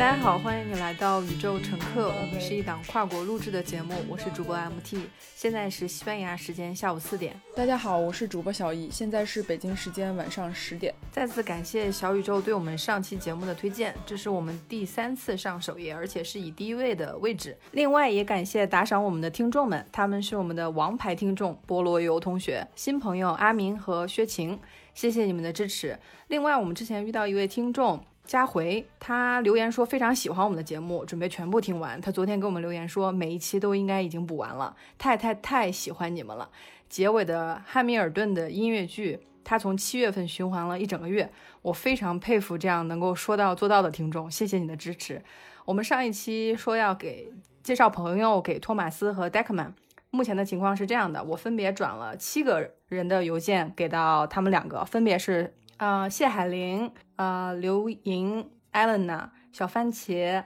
[0.00, 2.08] 大家好，欢迎你来到宇宙乘客。
[2.08, 4.96] 我们是一档跨国录制的节目，我是主播 MT，
[5.34, 7.38] 现在是西班牙时间下午四点。
[7.54, 10.94] 大家好，我是主播小易，现在是北京时间晚上十点。
[11.10, 17.54] 再次感谢小宇宙对我们上期节目的推荐，这是我们第三次上首页，而且是以第一位的位置。
[17.72, 24.58] 另外也感谢打赏我们的听众们，他们是我们的王牌听众菠萝油同学、新朋友阿明和薛晴，
[24.94, 25.98] 谢谢你们的支持。
[26.28, 28.02] 另外我们之前遇到一位听众。
[28.24, 32.00] 佳回他留言说非常喜欢我们的节目，准备全部听完。
[32.00, 36.48] 他昨天给我们留言说每一期都应该已经补完了，太太太喜欢你们了。
[36.88, 41.28] 结尾的汉密尔顿的音乐剧，他从七月份循环了一整个月，
[41.62, 44.30] 我非常佩服这样能够说到做到的听众。
[44.30, 45.20] 谢谢你的支持。
[45.64, 47.32] 我们上一期说要给
[47.64, 49.74] 介绍朋友给托马斯和戴克曼，
[50.10, 55.52] 目前的情况是这样的，我分别转了七个人的邮件给到他们两个，分别是。
[55.80, 60.44] 呃，谢海玲，呃，刘莹、艾伦娜、小番茄、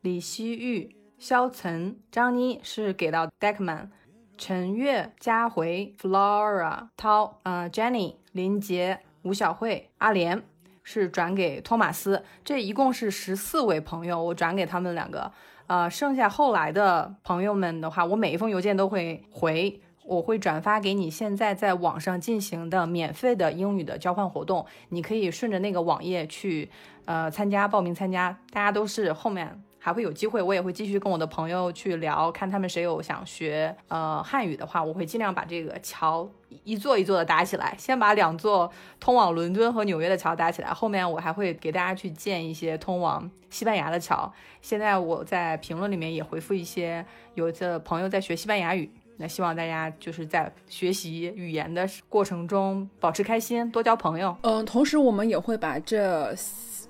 [0.00, 3.90] 李希玉、肖岑、张妮是给到 Deckman，
[4.36, 10.42] 陈月、佳回、Flora、涛、呃，Jenny、林杰、吴小慧、阿莲
[10.82, 15.30] 是转给托马斯，这一共是十四位朋友，我转给他们两个，
[15.68, 19.80] 呃，剩下后来的朋友们的话，我每一封邮件都会回。
[20.04, 26.70] 我会转发给你现在在网上进行的免费的英语的交换活动，你可以顺着那个网页去，
[27.04, 28.36] 呃，参加报名参加。
[28.50, 36.28] 大家都是后面还会有机会，我也会继续跟我的朋友去聊，看他们谁有想学呃汉语的话，我会尽量把这个桥
[36.64, 44.32] 一座一座的搭起来，先把两座通往伦敦和纽约的桥搭起来，后面我还会给大家去建一些通往西班牙的桥。
[44.60, 48.90] 现在我在评论里面也回复一些有的朋友在学西班牙语。
[49.22, 54.36] 那希望大家就是在学习语言的过程中保持开心，多交朋友。
[54.42, 56.34] 嗯，同时我们也会把这。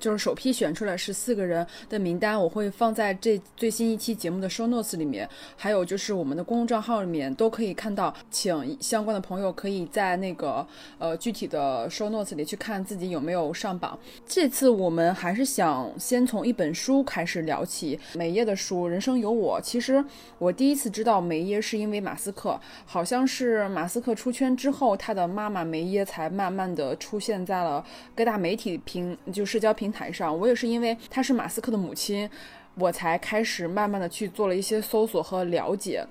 [0.03, 10.67] 就是首批选出来是四个人的名单，我会放在这最新一期节目的 show notes 里面，还有就是我们的公众账号里面都可以看到，请相关的朋友可以在那个
[10.99, 13.97] 呃具体的 show notes 里去看自己有没有上榜。
[14.27, 19.61] 这次我们还是想先从一本书开始聊起，梅耶的书《人生有我》。
[19.63, 20.05] 其实
[20.39, 27.85] 我第一次知道梅耶是因为马斯克，好像是马斯克出圈之后，他的妈妈梅耶才慢慢的出现在了
[28.17, 29.92] 各大媒体平就社交平。
[29.93, 32.29] 台上，我也是因为她是马斯克的母亲，
[32.77, 36.05] 我才开始慢慢的去做了一些搜索和了解。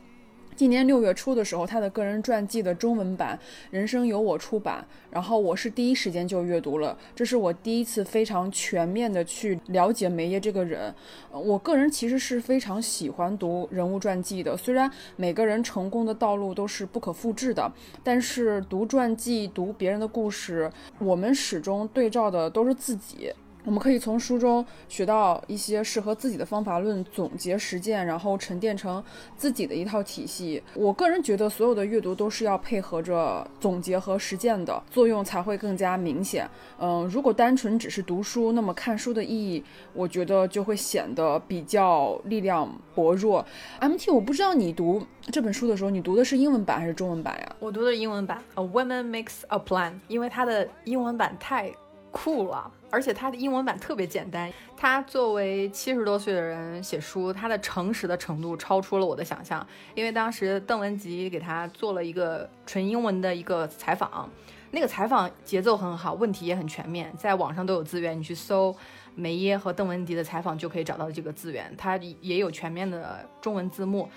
[0.54, 3.40] 今年六月初的时候，他的个人传记的中文版
[3.72, 6.96] 《人生由我》出版，然后我是第一时间就阅读了。
[7.16, 10.94] 这是我第一次非常全面的去了解梅耶这个人。
[11.32, 17.72] 我个人其实是非常喜欢读人物传记的，虽然每个人成功的道路都是不可复制的，
[18.04, 20.70] 但是读传记、读别人的故事，
[21.00, 23.34] 我们始终对照的都是自己。
[23.64, 29.04] 我们可以从书中学到一些适合自己的方法论，总结实践，然后沉淀成
[29.36, 30.62] 自己的一套体系。
[30.74, 36.50] 我个人觉得，所有的阅读都是要配合着总结和实践的作用，才会更加明显。
[36.80, 39.64] 嗯，如果单纯只是读书，那么看书的意义，
[39.94, 43.46] 我觉得就会显得比较力量薄弱。
[43.80, 47.56] MT，我不知道你读这本书的时候，你读的是英文版还是中文版呀？
[47.60, 51.72] 我读的英文版，《A Woman Makes a Plan》，因为它的英文版太
[52.12, 52.72] 酷了。
[52.92, 54.52] 而且它的英文版特别简单。
[54.76, 59.66] 他作为七十多岁的人写书，他的诚实的程度超出了我的想象。
[59.96, 64.28] 因为当时邓文吉给他做了一个纯英文的一个采访，
[64.72, 68.76] 那个采访节奏很好，问题也很全面，在网上都有资源，你去搜
[69.14, 71.72] 梅耶和邓文迪的采访就可以找到这个资源。
[71.78, 74.10] 他也有全面的中文字幕。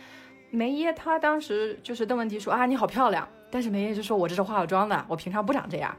[0.50, 5.94] 梅耶他当时就是邓文迪说啊你好漂亮，但是梅耶就说我这是化了妆的，我平常不长这样。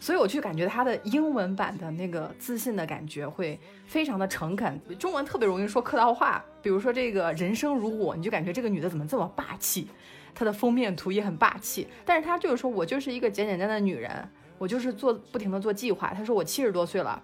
[0.00, 6.44] 所以我就感觉他的英文版的那个自信的感觉会非常的诚恳，中文特别容易说客套话。
[6.62, 9.88] 比如说这个人生如我，你就感觉这个女的怎么这么霸气？
[10.34, 16.14] 她的封面图也很霸气，但是她就是说我就是一个简简单单的女人，我就是做不停的做计划。
[16.14, 17.20] 她说我七十多岁了，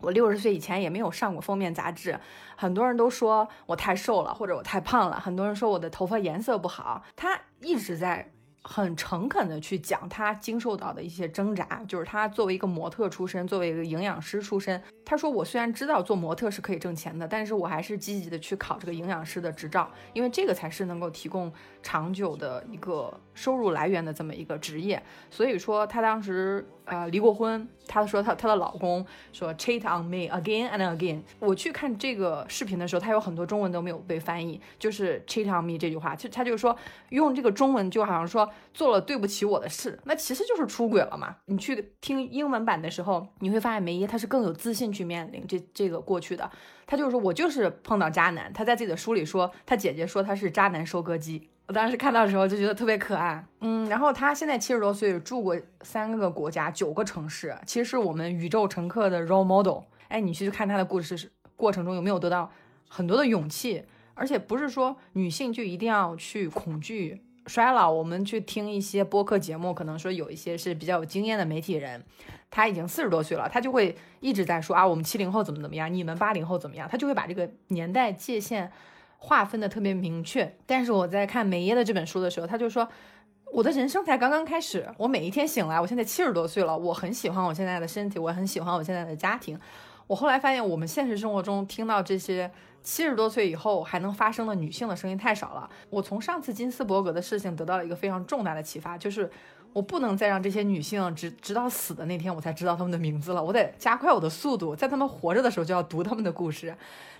[0.00, 2.16] 我六十岁以前也没有上过封面杂志，
[2.54, 8.30] 很多人都说我太瘦了或者我太胖了，很多人说我的头发颜色不好，她一直在。
[8.62, 21.52] 很诚恳的去讲他经受到的一些挣扎，就是他作为一个模特出身，作为一个营养师出身，他说我虽然知道做模特是可以挣钱的，但是我还是积极的去考这个营养师的执照，因为这个才是能够提供
[21.88, 25.02] 长久的一个收入来源的这么一个职业。
[25.30, 31.22] 所以说她当时呃离过婚，她说她她的老公说 cheat on me again and again。
[31.38, 36.76] 我去看这个视频的时候，他有很多中文都没有被翻译，就是 cheat on me 这句话，就他就说
[37.08, 41.36] 用这个中文就好像说做了对不起我的事，那其实就是出轨了嘛。
[41.46, 46.50] 你去听英文版的时候，你会发现梅耶她是更有自信去面临这这个过去的。
[46.86, 51.48] 她就是说我就是碰到渣男，她在自己的书里说，她姐姐说她是渣男收割机。
[51.68, 59.82] 我当时看到的时候就觉得特别可爱，嗯，然后他现在七十多岁，住过三个国家，九个城市，其实是我们宇宙乘客的 role model。
[60.08, 62.50] 哎，你去看他的故事过程中有没有得到
[62.88, 63.84] 很多的勇气？
[64.14, 67.92] 而且不是说女性就一定要去恐惧衰老。
[67.92, 72.02] 我们去听一些播客节目，可能说有一些是比较有经验的媒体人，
[72.50, 78.72] 他已经四十多岁了，他就会一直在说啊，我们七零后怎么怎么样，你们八零后怎么样，他就会把这个年代界限。
[79.20, 82.88] 划分的特别明确，但是我在看梅耶的这本书的时候，他就说，
[83.52, 89.58] 我的人生才刚刚开始，我每一天醒来，我现在七十多岁了，我很喜欢我现在的身体，我很喜欢我现在的家庭。
[90.06, 92.50] 我后来发现，我们现实生活中听到这些
[92.82, 95.68] 七十多岁以后还能发生的女性的声音太少了。
[95.90, 99.30] 我从上次金斯伯格的事情得到了一个非常重大的启发，就是
[99.74, 106.74] 我不能再让这些女性直直到死的那天我才知道她们的名字了，我得加快我的速度，在她们活着的时候就要读她们的故事。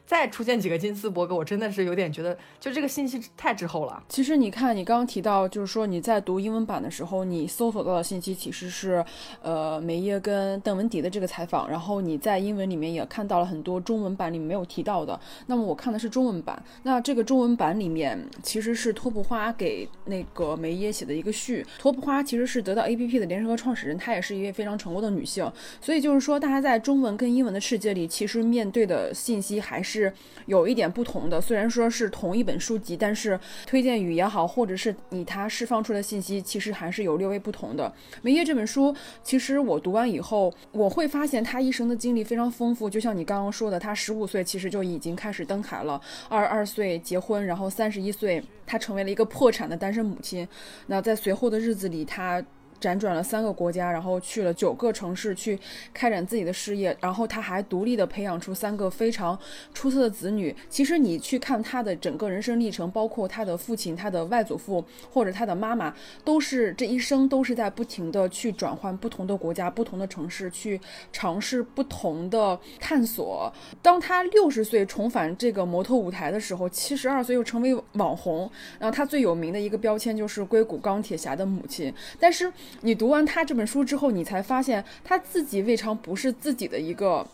[0.08, 4.02] 再出现几个金斯伯格，我真的是有点觉得，就这个信息太滞后了。
[4.08, 9.04] 其实你看，你刚刚提到，就是说你在读英文版的时候，你搜索到的信息其实是，
[9.42, 15.20] 呃，梅耶跟邓文迪的这个采访，然后你在英文里面也看到了很多中文版里没有提到的。
[15.44, 21.62] 那么我看的是中文版，那这个中文版里面其实是托布花给那个梅耶写的一个序。
[21.78, 25.52] 托布花其实是得到 APP 的联合创始人，她也是一位非常成功的女性。
[25.82, 29.97] 所以就是说，大家在中文跟英文的世界里，其实面对的信息还是。
[29.98, 30.12] 是
[30.46, 37.92] 有一点不同的，虽然说是同一本书籍，但是推荐语也好，或者是以它释放出的信息，其实还是有略微不同的。
[38.22, 42.88] 梅耶这本书，其实我读完以后，我会发现他一生的经历非常丰富。
[42.88, 50.46] 就像你刚刚说的，他十五岁其实就已经开始登台了，二十二岁结婚，然后三十一岁他成为了一个破产的单身母亲。
[50.86, 52.42] 那在随后的日子里，他。
[52.80, 55.58] 辗转了三个国家，然后去了九个城市去
[55.92, 59.38] 开展自己的事业，然后他还独立的培养出三个非常
[59.74, 60.54] 出色的子女。
[60.68, 65.92] 其实你去看他的整个人生历程，包括他的父亲、他的外祖父或者他的妈妈，
[66.24, 70.80] 都是这一生都是在不停的去转换不同的国家、不同的城市，去
[71.12, 73.52] 尝试不同的探索。
[73.82, 82.52] 当他六十岁重返这个模特舞台的时候，七十二岁又成为网红，然后他最有名的一个标签就是硅谷钢铁侠的母亲，但是。
[82.80, 87.26] 你读完他这本书之后，你才发现他自己未尝不是自己的一个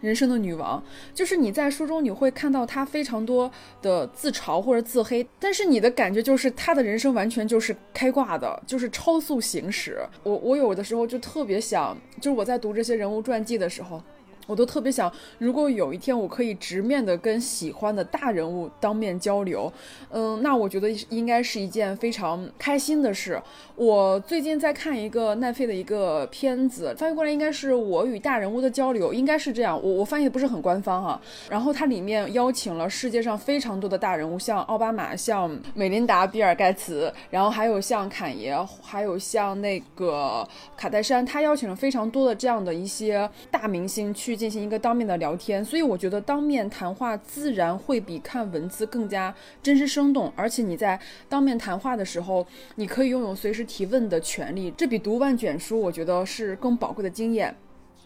[0.00, 0.82] 人生的女王。
[1.14, 3.50] 就是你在书中你会看到他非常多
[3.82, 9.98] 的自嘲或者自黑，但是你的感觉就是他的人生完全就是开挂的，就是超速行驶。
[10.22, 14.02] 我我有的时候就特别想，就是我在读这些人物传记的时候。
[14.46, 19.72] 我都特别想，如果有一天我可以直面的跟喜欢的大人物当面交流，
[20.10, 23.42] 嗯，那我觉得应该是一件非常开心的事。
[23.74, 29.78] 我最近在看一个奈飞的一个片子，翻译过来应该是我与大人物的交流，应该是这样。
[29.82, 31.20] 我我翻译的不是很官方哈。
[31.50, 40.46] 然后它里面邀请了世界上非常多的大人物，像奥巴马，像美琳达·比尔盖茨，然后还有像侃爷，还有像那个
[40.76, 44.35] 卡戴珊，他邀请了非常多的这样的一些大明星去。
[44.36, 57.56] 进行一个当面的聊天，所以我觉得当面谈话自然会比看文字更加真实生动，而且你在当面谈话的时候，你可以拥有随时提问的权利，这比读万卷书，我觉得是更宝贵的经验。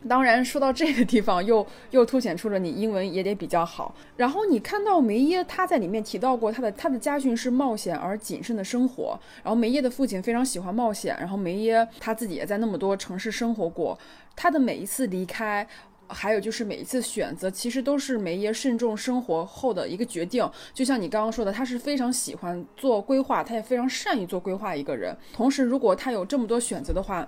[0.08, 3.94] 当然，说到这个地方，又又凸显出了你英文也得比较好。
[4.16, 9.20] 然后你看到梅耶他在里面提到过他的他的家训是冒险而谨慎的生活。
[9.42, 13.98] 然后梅耶的父亲非常喜欢冒险，然后梅耶他自己也在那么多城市生活过，
[14.34, 15.68] 他的每一次离开。
[16.12, 20.48] 还有就是每一次选择，其实都是梅耶慎重生活后的一个决定。
[20.74, 25.16] 就像你刚刚说的，他是非常喜欢做规划，他也非常善于做规划一个人。
[25.32, 27.26] 同时，如果他有这么多选择的话，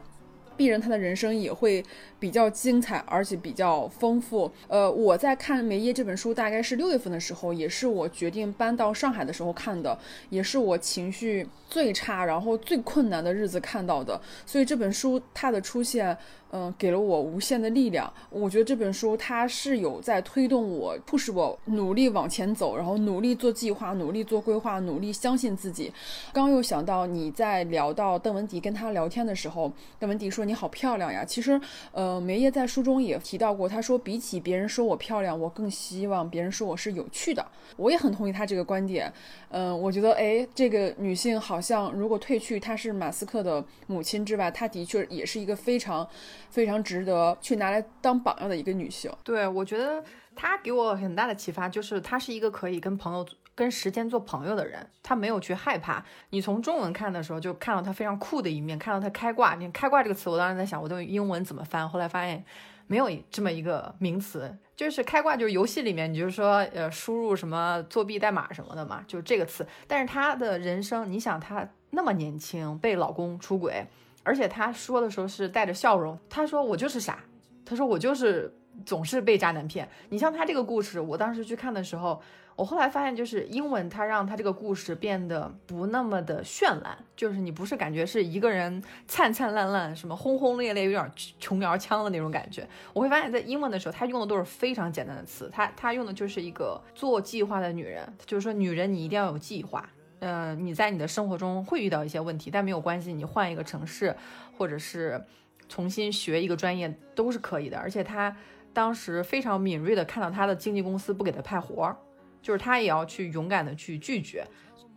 [0.56, 1.82] 必然他的人生也会
[2.22, 4.48] 比较精彩，而且比较丰富。
[4.68, 9.98] 呃，我在看梅耶这本书，大概是六月份的时候，也是我决定搬到上海的时候看的，
[10.30, 14.20] 也是我情绪最差，然后最困难的日子看到的。
[14.46, 16.16] 所以这本书它的出现。
[16.54, 18.12] 嗯，给了我无限的力量。
[18.28, 25.90] 我觉得这本书它是有在推动我，促使我努力往前走，然后努力做计划，努力做规划，努力相信自己。
[26.30, 31.24] 刚又想到你在聊到邓文迪跟他聊天的时候，邓文迪说：“你好漂亮呀。
[31.24, 31.58] 其实，
[31.92, 37.46] 呃，梅耶在书中也提到过，他说比起别人说我漂亮，我更希望别人说我是有趣的。
[37.76, 39.12] 我也很同意他这个观点。
[39.50, 46.08] 嗯，我觉得，哎，这个女性好像如果褪去她是马斯克的母亲之外，她的确也是一个非常
[46.50, 49.10] 非常值得去拿来当榜样的一个女性。
[49.22, 50.02] 对，我觉得
[50.34, 53.26] 她给我很大的启发，就是她是一个可以跟朋友。
[53.54, 56.04] 跟时间做朋友的人，他没有去害怕。
[56.30, 59.54] 你从中文看的时候，就看到他非常酷的一面，看到他开挂。
[59.54, 61.86] 你开挂这个词，我当时在想，我用英文怎么翻？
[61.88, 62.42] 后来发现
[62.86, 69.66] 没有这么一个名词，就是开挂，就是游戏里面，你就是说，呃，输入什么作弊代码什么的嘛，就是这个词。
[69.86, 73.86] 但是他的人生，你想他那么年轻被老公出轨，
[74.22, 77.18] 而且他说的时候是带着笑容，他说我就是傻，
[77.66, 78.54] 他说我就是
[78.86, 79.86] 总是被渣男骗。
[80.08, 82.18] 你像他这个故事，我当时去看的时候。
[82.54, 92.68] 我后来发现，就是英文，它让它这个故事变得不那么的绚烂，就是你不是感觉是一个人灿灿烂烂，什么轰轰烈烈，有点琼瑶腔的那种感觉。
[92.92, 99.88] 我会发现，在英文的时候，他用的都是非常简单的词，他他用的就是一个做计划的女人，就是说女人你一定要有计划，
[100.20, 104.14] 嗯，你在你的生活中会遇到一些问题，但没有关系，你换一个城市，
[104.58, 105.24] 或者是
[105.68, 107.78] 重新学一个专业都是可以的。
[107.78, 108.36] 而且他
[108.74, 111.96] 当时非常敏锐的看到他的经纪公司不给他派活儿。
[112.42, 114.44] 就是他也要去勇敢的去拒绝。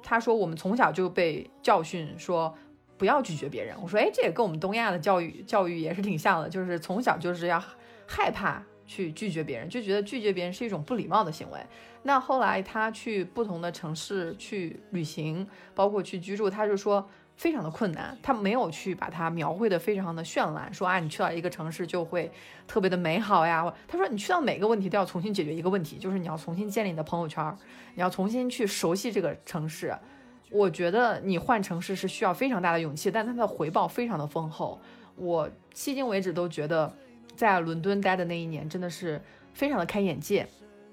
[0.03, 2.53] 他说我们从小就被教训说
[2.97, 3.75] 不要拒绝别人。
[3.81, 7.63] 我说哎，这也跟我们东亚的教育教育也是挺像的，就是从小就是要
[8.05, 11.59] 害怕去拒绝别人，就觉得拒绝别人是一种不礼貌的行为。
[12.03, 17.07] 那后来他去不同的城市去旅行，包括去居住，他就说。
[17.35, 22.31] 非常的困难，他没有去把它描绘的非常的绚烂，说啊，你去到一个城市就会
[22.65, 23.71] 特别的美好呀。
[23.87, 27.55] 他说，你去到每个问题都要重新解决一个问题，就是你要重新建立你的朋友圈，
[27.93, 29.93] 你要重新去熟悉这个城市。
[30.49, 34.79] 我觉得你换城市是需要非常大的勇气，但它的回报非常的丰厚。
[35.17, 36.93] 我迄今为止都觉得，
[37.35, 39.21] 在伦敦待的那一年真的是
[39.53, 40.47] 非常的开眼界，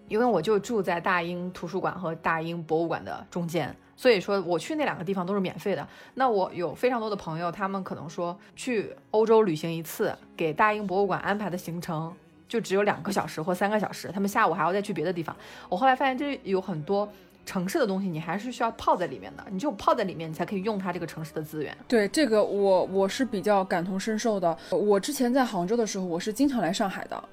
[0.09, 3.77] 因为我就住在大英图书馆和大英博物馆的中间。
[4.03, 5.89] 所以说我去那两个地方都是免费的。
[6.15, 12.13] 那我有非常多的朋友，他们可能说去欧洲旅行一次，给大英博物馆安排的行程
[12.49, 15.37] 就只有两个小时或三个小时，他们下午还要再去别的地方。
[15.69, 17.09] 我后来发现，这有很多
[17.47, 21.73] 城市的东西，你还是需要泡在里面的，你就泡在里面，你才可以用它这个城市的资源。
[21.87, 24.59] 对这个，我我是比较感同身受的。
[24.71, 27.25] 我之前在杭州的时候，我是经常来上海的。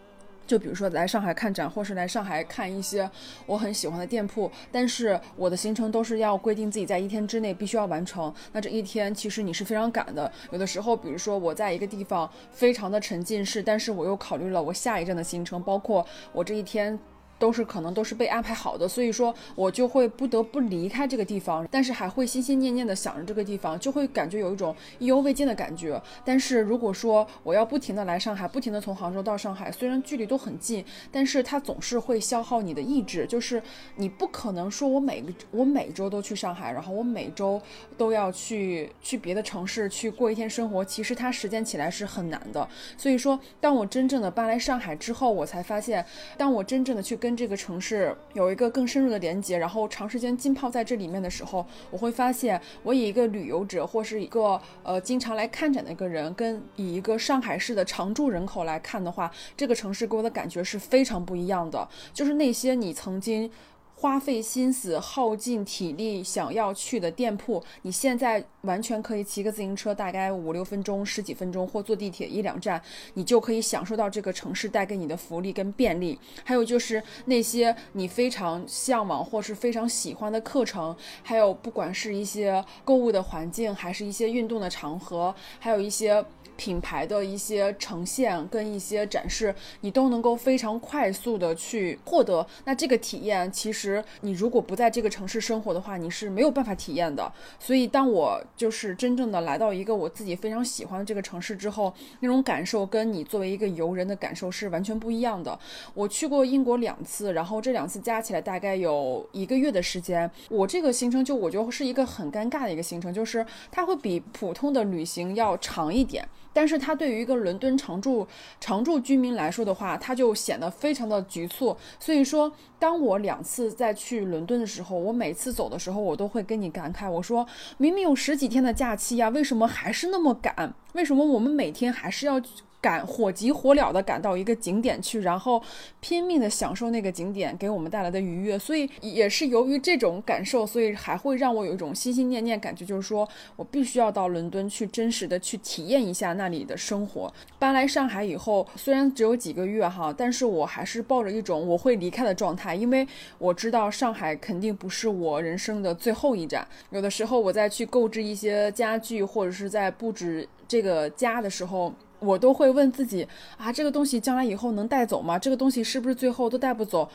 [0.49, 3.07] 就比如说来上海看展，或是来上海看一些
[3.45, 8.33] 我很喜欢的店铺，但是我的行程都是要规定自己在一天之内必须要完成。
[8.51, 10.31] 那这一天其实你是非常赶的。
[10.51, 16.03] 有的时候，比如说我在一个地方非常的沉浸式，但是我又考虑了我下一站的行程，包括
[16.33, 16.97] 我这一天。
[17.39, 25.99] 都是可能都是被安排好的，所以说我就会不得不离开这个地方，但是还会心心念念的想着这个地方，就会感觉有一种意犹未尽的感觉。
[26.23, 33.63] 但是如果说我要不停的来上海，不停的从杭州到上海，虽然距离都很近，但是它总是会消耗你的意志，就是
[33.95, 37.61] 你不可能说我每个我每周都去上海，然后我每周
[37.97, 42.67] 都要去去别的城市去过一天生活，其实它实践起来是很难的。
[42.97, 46.05] 所以说，当我真正的搬来上海之后，我才发现，
[46.37, 61.87] 当我真正的去跟跟这个城市有一个更深入的连接，然后长时间浸泡在这里面的时候，我会发现，我以一个旅游者或是一个呃经常来看展的一个人，跟以一个上海市的常住人口来看的话，这个城市给我的感觉是非常不一样的。
[62.11, 63.51] 就是那些你曾经。
[63.99, 72.81] 花费心思、耗尽体力想要去的店铺，你现在完全可以骑个自行车，大概五六分钟、十几分钟，或坐地铁一两站，
[73.15, 76.17] 你就可以享受到这个城市带给你的福利跟便利。
[76.45, 86.25] 还有就是那些你非常向往或是非常喜欢的课程，还有不管是一些购物的环境，还是一些运动的场合，还有一些。
[86.59, 92.45] 品牌的一些呈现跟一些展示，你都能够非常快速的去获得。
[92.65, 97.31] 那这个体验，其实你如果不在这个城市生活的话，你是没有办法体验的。
[97.57, 105.57] 所以，当我就是真正的来到一个我自己非常喜欢的这个城市之后，那种感受跟你作为一个游人的感受是完全不一样的。
[105.93, 110.29] 我去过英国两次，然后这两次加起来大概有一个月的时间。
[110.49, 116.27] 我这个行程就我觉得是一个很尴尬的一个行程，就是它会比普通的旅行要长一点。
[116.51, 118.27] 但是它对于一个伦敦常住
[118.59, 121.75] 常住居民来说的话，它就显得非常的局促。
[121.99, 127.45] 所以说，当我两次再去伦敦的时候，我每次走的时候，我都会跟你感慨，我说
[127.77, 130.73] 明明有十几天的假期呀，为什么还是那么赶？
[130.93, 132.41] 为什么我们每天还是要
[132.81, 135.61] 赶火急火燎的赶到一个景点去，然后
[135.99, 138.57] 拼命的享受那个景点给我们带来的愉悦。
[138.57, 147.31] 所以也是由于这种感受，所以还会让我有一种心心念念感觉，就是说我必须要到伦敦去真实的去体验一下那里的生活。
[147.57, 153.05] 搬来上海以后，虽然只有几个月哈，但是我还是抱着一种我会离开的状态，因为
[153.37, 156.65] 我知道上海肯定不是我人生的最后一站。
[156.91, 161.93] 有的时候我在去购置一些家具，或者是在布置这个家的时候。
[162.19, 165.39] 我都会问自己啊，这个东西将来以后能带走吗？
[165.39, 167.09] 这个东西是不是最后都带不走？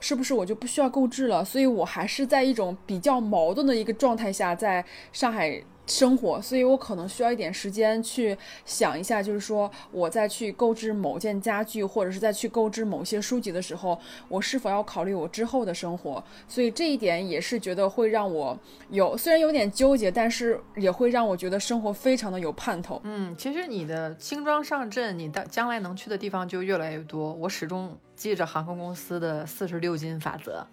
[0.00, 1.44] 是不是我就不需要购置了？
[1.44, 5.62] 所以我还是在一种比较矛盾的一个状态下，在上海。
[5.88, 16.22] 生活，所以我可能需要一点时间去想一下，就是说我在去购置某件家具，或者是在去购置某些书籍的时候，我是否要考虑我之后的生活？
[16.46, 18.56] 所以这一点也是觉得会让我
[18.90, 23.00] 有，虽然有点纠结，但是也会让我觉得生活非常的有盼头。
[23.04, 27.32] 嗯，其实你的轻装上阵，你的将来能去的地方就越来越多。
[27.32, 30.66] 我始终记着航空公司的四十六斤法则。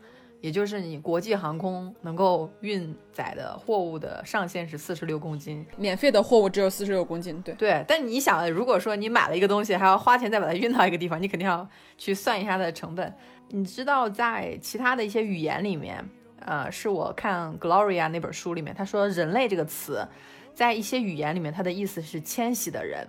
[0.46, 7.42] 也就是你国际航空能够运载的货物的上限是四十六公斤，免费的货物只有四十六公斤。
[7.42, 13.12] 对对，但你想，如果说你买了一个东西，还要花钱再把它运到一个地方，你肯定要去算一下它的成本。
[13.50, 16.08] 你知道，在其他的一些语言里面，
[16.42, 20.08] 呃，是我看 Gloria 那本书里面，他说“人类”这个词，
[20.54, 23.08] 在一些语言里面，它的意思是迁徙的人。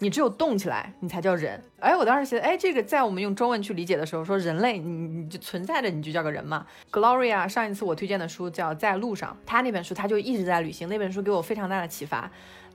[0.00, 1.60] 你只有动起来，你才叫人。
[1.80, 6.66] 哎，我当时觉得，哎，这个在我们用中文去理解的时候，说人类，你你就存在着，你就叫个人嘛。
[6.92, 12.30] Gloria 上一次我推荐的书叫《在路上》，他那本书他就一直在旅行，那本书给我非常大的启发。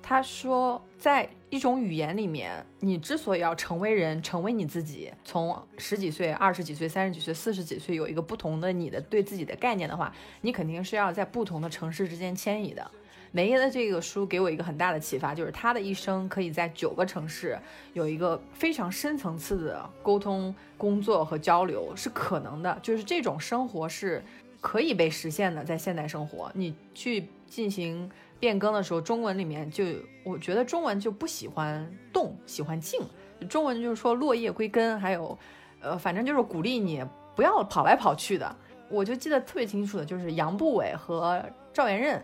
[0.06, 12.92] 他说，在一种语言里面，你之所以要成为人，成为你自己，从十几岁、二十几岁、三十几岁、四十几岁有一个不同的你的对自己的概念的话，你肯定是要在不同的城市之间迁移的。
[13.36, 17.58] 梅耶的这个书给我一个很大的启发，就是他的一生可以在九个城市
[17.94, 24.24] 有一个非常深层次的沟通、工作和交流是可能的，就是这种生活是
[24.62, 25.64] 可以被实现的。
[25.64, 28.08] 在现代生活，你去进行
[28.40, 29.84] 变更的时候，中文里面就
[30.24, 33.02] 我觉得中文就不喜欢动，喜欢静。
[33.50, 35.36] 中文就是说落叶归根，还有
[35.82, 37.04] 呃，反正就是鼓励你
[37.36, 38.56] 不要跑来跑去的。
[38.90, 42.24] 我就记得特别清楚的就是杨步伟和赵元任。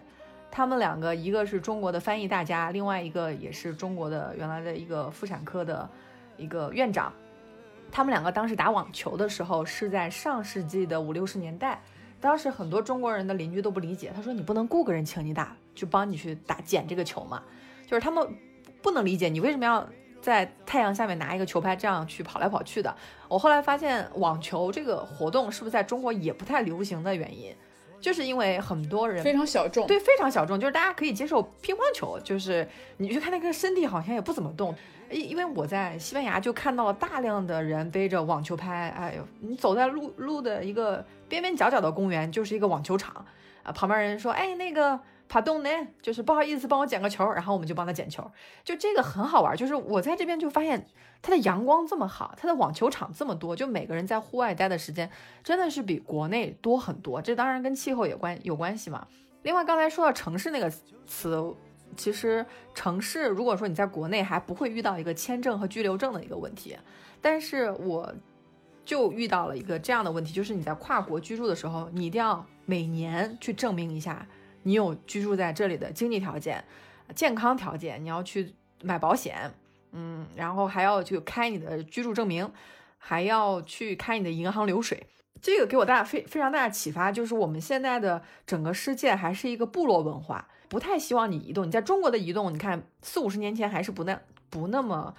[0.52, 5.88] 他们两个，一个是中国的翻译大家，另外一个也是中国的原来的一个妇产科的
[6.38, 7.14] 一个院长。
[7.92, 11.82] 他们两个当时打网球的时候是在上世纪的五六十年代，
[12.20, 17.42] 当时很多中国人的邻居都不理解，他说你不能雇个人请你打，就帮你去打捡这个球嘛，
[17.88, 18.28] 就是他们
[18.82, 19.88] 不能理解你为什么要
[20.22, 22.96] 在太阳下面拿一个球拍这样去跑来跑去的。
[23.28, 27.56] 我后来发现网球这个活动是不是在中国也不太流行的原因。
[28.00, 34.76] 就是因为很多人非常小众，对，非常小众，就是大家可以接受乒乓球，就是你去看那个身体好像也不怎么动。
[35.10, 43.26] 因因为我在西班牙就看到了大量的人背着网球拍，哎呦，你走在路路的一个边边角角的公园就是一个网球场
[43.64, 45.00] 啊，旁边人说，哎，那个。
[45.30, 45.70] 帕东呢，
[46.02, 48.30] 就是不好意思，帮我捡个球，然后我们就帮他捡球，
[48.64, 49.56] 就这个很好玩。
[49.56, 50.88] 就是我在这边就发现，
[51.22, 55.08] 它的阳光这么好，它的网球场这么多，就每个人在户外待的时间
[55.44, 57.22] 真的是比国内多很多。
[57.22, 59.08] 这当然跟气候也关有关系嘛。
[59.44, 60.68] 另外，刚才说到城市那个
[61.06, 61.56] 词，
[61.96, 66.76] 其实城市如果说你在国内还不会遇到一个签证和居留证的一个问题，
[67.22, 68.12] 但是我
[68.84, 74.26] 就遇到了一个这样的问题，就是你在跨国居住的时候，你一定要每年去证明一下。
[74.64, 76.64] 你有居住在这里的经济条件、
[77.16, 79.52] 健康条件，你要去买保险，
[79.92, 82.52] 嗯，然后还要去开你的居住证明，
[82.98, 85.08] 还要去开你的银行流水。
[85.42, 91.66] 这个给我大非非常大的启发，就是我们现在的整个世界还是一个部落文化，不太希望你移动。
[91.66, 94.20] 你在中国的移动，你看四五十年前还是不那
[94.50, 95.16] 不那么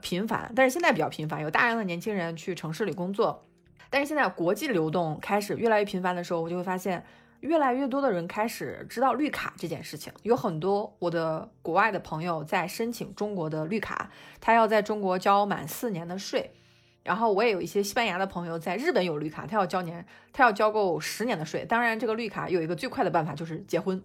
[0.00, 3.44] 频繁，但是现在比较频繁，有大量的年轻人去城市里工作。
[3.90, 7.04] 但是现在国际流动开始越来越频繁的时候，我就会发现。
[7.40, 16.52] 越来越多的人开始知道绿卡这件事情，有很多我的国外的朋友在申请中国的绿卡，他要在中国交满四年的税。
[17.04, 21.64] 然后我也有一些西班牙的朋友在日本有绿卡，他要交年，他要交够十年的税。
[21.64, 24.02] 当然，这个绿卡有一个最快的办法就是结婚，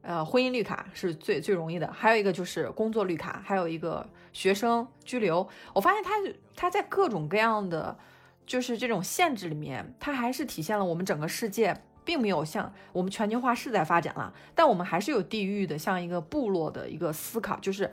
[0.00, 1.92] 呃，婚姻绿卡是最最容易的。
[1.92, 5.46] 还有一个就是工作绿卡，还有一个学生居留。
[5.74, 6.12] 我发现他
[6.56, 7.98] 他在各种各样的
[8.46, 11.82] 就是这种限制里面，它还是体现了我们整个世界。
[12.10, 17.88] 并没有像我们全球化是在发展了，但我们还是有地域的，像一个部落的一个思考，就是，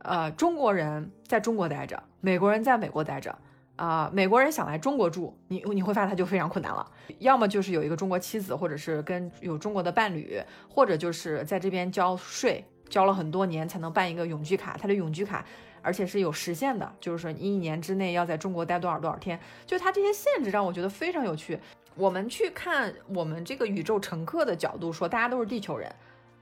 [0.00, 3.34] 呃，中国人在中国待着，美国人在美国待着，
[3.76, 6.86] 啊，美国人想来中国住，你你会发现他就非常困难了，
[7.20, 15.42] 要么就是有一个中国妻子，或者是跟有中国的伴侣，或者就是在这边交税，交了很多年才能办一个永居卡，他的永居卡，
[15.80, 21.58] 而且是有时限的，就是说你一年之内要在中国待多少多少天，就它这些限制让我觉得非常有趣。
[21.96, 25.94] 我们去看我们这个宇宙乘客的角度说，大家都是地球人，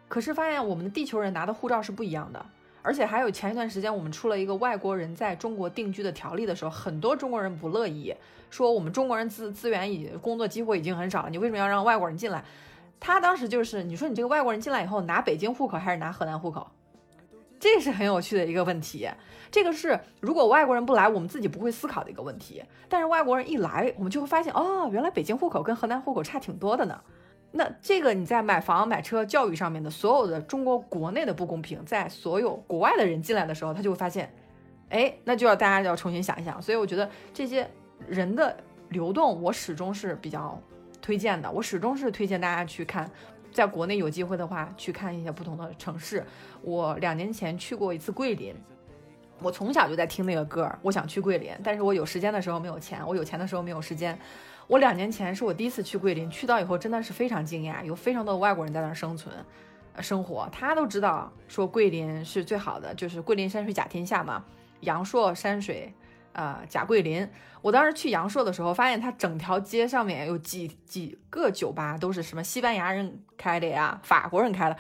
[0.09, 2.45] 可是发现我们的地球人拿的护照是不一样的，
[2.81, 8.15] 而且还有前一段时间我们出了一个外国人在中国定居的条例的时候，很多中国人不乐意，
[8.51, 12.43] 说我们中国人资资源已工作机会已经很少了，你为什么要让外国人进来？
[12.99, 16.71] 他当时就是，你说你这个外国人进来以后拿北京户口还是拿河南户口？
[17.63, 19.09] 这是很有趣的一个问题，
[19.49, 22.61] 这个是如果外国人不来，我们自己不会思考的一个问题。
[22.89, 27.01] 但是外国人一来，我们就会发现，哦，原来北京户口跟河南户口差挺多的呢。
[27.53, 34.35] 那这个你在买房、买车、教育上面的所有的中国国内的不公平，在所有国外的人进来的时候，他就会发现，
[34.89, 36.61] 哎，那就要大家要重新想一想。
[36.61, 37.71] 所以我觉得这些
[38.09, 38.57] 人的
[38.89, 40.61] 流动，我始终是比较
[41.01, 41.49] 推荐的。
[41.49, 43.09] 我始终是推荐大家去看。
[43.53, 46.25] 在国内有机会的话，去看一些不同的城市。
[46.63, 48.55] 我两年前去过一次桂林，
[49.41, 54.19] 我从小就在听那个歌，我想去桂林，但是我有时间的时候没有钱，我有钱的时候没有时间。
[54.67, 59.35] 我两年前是我第一次去桂林，去到以后真的是非常惊讶，有非常多的外国人在那儿生存、
[60.01, 64.45] 生活，他都知道说桂林是最好的，就是桂林山水甲天下嘛，
[64.81, 65.93] 阳朔山水。
[66.35, 67.29] 呃，甲桂林，
[67.63, 74.77] 我当时去阳朔的时候，发现它整条街上面有几几个酒吧，都是什么西班牙人开的呀，法国人开的。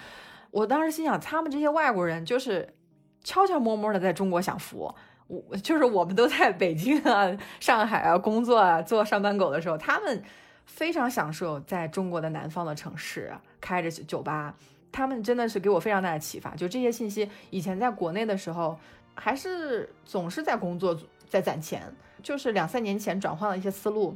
[0.50, 2.74] 我当时心想，他们这些外国人就是
[3.22, 4.92] 悄悄摸摸的在中国享福。
[5.28, 10.22] 我就是我们都在北京啊、上海啊工作啊，做上班狗的时候，他们
[10.66, 14.54] 非常享受在中国的南方的城市开着酒吧。
[14.90, 16.54] 他们真的是给我非常大的启发。
[16.56, 18.78] 就这些信息，以前在国内的时候，
[19.14, 20.98] 还是总是在工作。
[21.32, 21.90] 在攒钱，
[22.22, 24.14] 就是两三年前转换了一些思路，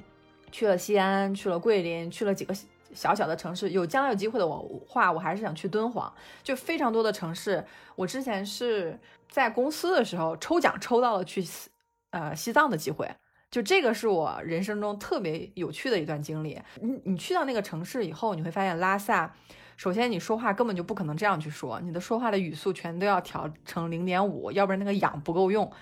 [0.52, 2.54] 去了西安，去了桂林，去了几个
[2.92, 3.70] 小小的城市。
[3.70, 6.12] 有将来有机会的我话，我还是想去敦煌。
[6.42, 9.00] 就非常多的城市，我之前是
[9.30, 11.70] 在公司的时候抽奖抽到了去西
[12.10, 13.10] 呃西藏的机会，
[13.50, 16.60] 就这个是我人生中特别有趣的一段经历。
[16.82, 19.34] 你你去到那个城市以后，你会发现拉萨，
[19.78, 25.72] 首先你说话根本就不可能这样去说，你的说话的语速全都要调成零点五，要不然那个氧不够用。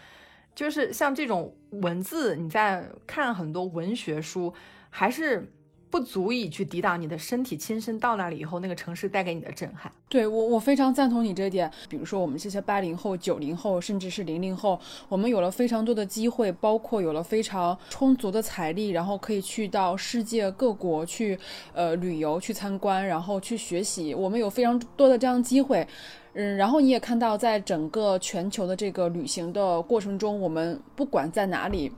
[0.54, 4.52] 就是像这种文字，你在看很多文学书，
[4.88, 5.50] 还是
[5.90, 9.90] 不足以去抵挡你的身体亲身到那里以后，那个城市带给你的震撼。
[10.08, 11.70] 对我，我非常赞同你这点。
[11.88, 21.38] 比如说，我们这些八零后、九零后，甚至是零零后，我们有了非常多的机会，包括有了非常充足的财力，然后可以去到世界各国去，
[21.72, 24.14] 呃，旅游、去参观，然后去学习。
[24.14, 25.86] 我们有非常多的这样机会。
[26.34, 31.90] 嗯，然后你也看到，在整个全球的这个旅行的过程中，我们不管在哪里。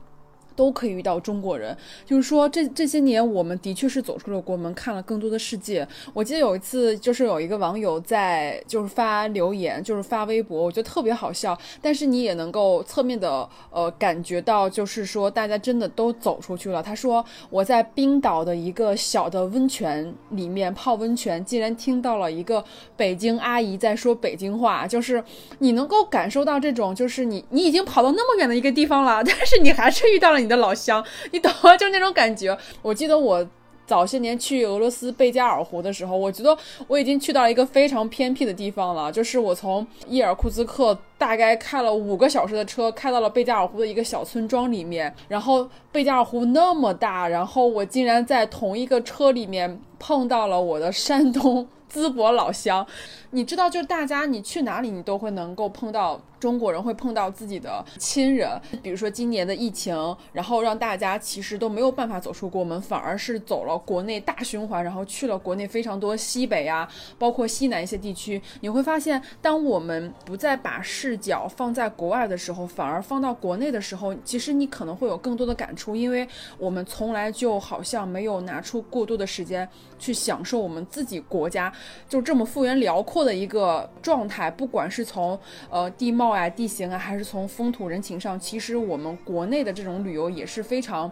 [0.57, 5.87] 都可以遇到中国人，就是说这这些年我们的确是走出了国门，看了更多的世界。
[6.15, 11.55] 我记得有一次，就是有一个网友在就是发留言，就是发微博，我觉得特别好笑。
[11.79, 16.81] 但是你也能够侧面的呃感觉到，就是说大家真的都走出去了。
[16.81, 22.65] 他说我在冰岛的一个小的温泉里面泡温泉，竟然听到了一个
[22.95, 25.23] 北京阿姨在说北京话，就是
[25.59, 30.46] 你能够感受到这种，就是你你已经跑到那么远的一个地方了，但是你还是遇到了你。
[30.47, 31.75] 你的老乡， 你懂吗？
[31.75, 32.57] 就那种感觉。
[32.81, 33.45] 我记得我
[33.85, 36.57] 早些年去俄罗斯贝加尔湖的时候，我觉得
[36.87, 39.11] 我已经去到了一个非常偏僻的地方了。
[39.11, 45.13] 就是我从伊尔库茨克大概开了五个小时的车，开到了贝加尔湖的一个小村庄里面。
[45.27, 52.85] 然后贝加尔湖那么大，然后我竟然在同一个车里面碰到了我的山东淄博老乡。
[53.31, 56.19] 你知道，就是大家你去哪里，你都会能够碰到。
[56.39, 58.47] 中国人会碰到自己的亲人，
[58.83, 66.87] 比如说今年的疫情，然后让大家其实都没有办法走出国门，反而是走了国内大循环，然后去了国内非常多西北啊，
[67.17, 68.39] 包括西南一些地区。
[68.61, 76.27] 你会发现，当我们不再把视角放在国外的时候，反而放到国内的时候，其实你可能会有更多的感触，因为
[76.59, 81.73] 我们从来就好像没有拿出过多的时间去享受我们自己国家
[82.07, 86.27] 就这么幅员辽阔的一个状态，不管是从呃地貌。
[86.27, 91.09] 啊，地形啊，还是从风土人情上，其实我们国内的这种旅游也是非常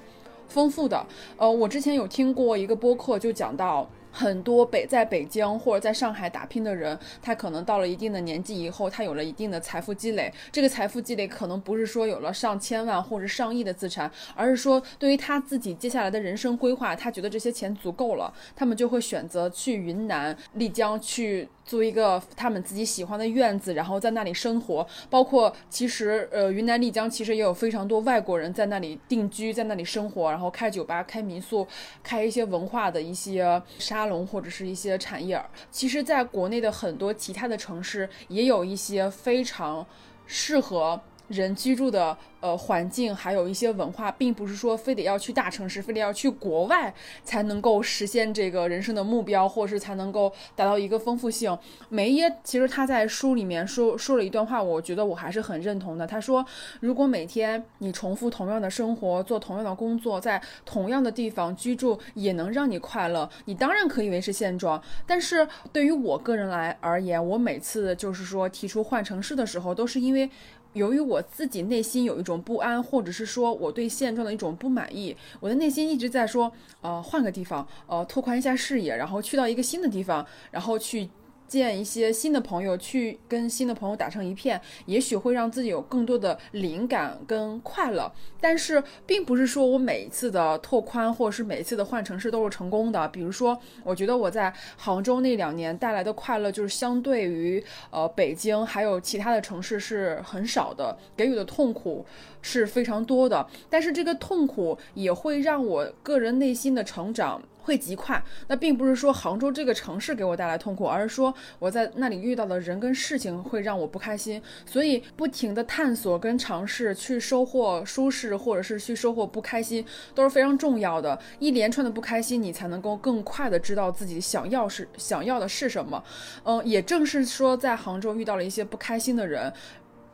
[0.48, 1.06] 丰富的。
[1.38, 3.90] 呃，我之前有听过一个播客，就讲到。
[4.18, 10.34] 很多北在北京或者在上海打拼的人，他可能到了一定的年纪以后，他有了一定的财富积累。
[10.54, 24.88] 这个财富积累可能不是说有了上千万或者上亿的资产，而是说对于他自己接下来的人生规划，他觉得这些钱足够了，他们就会选择去云南丽江去租一个他们自己喜欢的院子，然后在那里生活。
[25.10, 31.68] 包括其实呃云南丽江其实也有非常多外国人在那里定居，在那里生活，然后开酒吧、开民宿、
[32.02, 34.06] 开一些文化的一些沙。
[34.06, 39.84] 龙或者是一些产业，其实，在国内的很多其他的城市，也有一些非常
[40.28, 51.58] 适合人居住的呃环境，还有一些文化，并不是说非得要去大城市，非得要去国外才能够实现这个人生的目标，或是才能够达到一个丰富性。
[51.90, 56.06] 梅耶其实他在书里面说说了一段话，我觉得我还是很认同的。
[56.06, 56.46] 他说，
[56.80, 64.82] 如果每天你重复同样的生活，做同样的工作，在同样的地方居住，也能让你快乐，你当然可以维持现状。
[65.08, 70.30] 但是对于我个人来而言，我每次就是说提出换城市的时候，都是因为。
[70.76, 81.10] 由于我自己内心有一种不安，或者是说我对现状的一种不满意，我的内心一直在说，呃，换个地方，呃，拓宽一下视野，然后去到一个新的地方，然后去。
[81.48, 88.12] 见一些新的朋友，去跟新的朋友打成一片，也许会让自己有更多的灵感跟快乐。
[88.42, 93.08] 但是，并不是说我每一次的拓宽，或者是每一次的换城市都是成功的。
[93.10, 102.06] 比如说，我觉得我在杭州那两年带来的快乐，就是相对于呃北京还有其他的城市是很少的，给予的痛苦
[102.42, 103.48] 是非常多的。
[103.70, 107.42] 但是这个痛苦也会让我个人内心的成长。
[107.66, 114.42] 会极快，那并不是说杭州这个城市给我带来痛苦，而是说我在那里遇到的人跟事情会让我不开心。
[114.66, 121.20] 所以不停的探索跟尝试，去收获舒适，或者是去收获不开心，都是非常重要的。
[121.40, 126.04] 一连串的不开心，你才能够更快的知道自己想要是想要的是什么。
[126.44, 129.52] 嗯，也正是说在杭州遇到了一些不开心的人。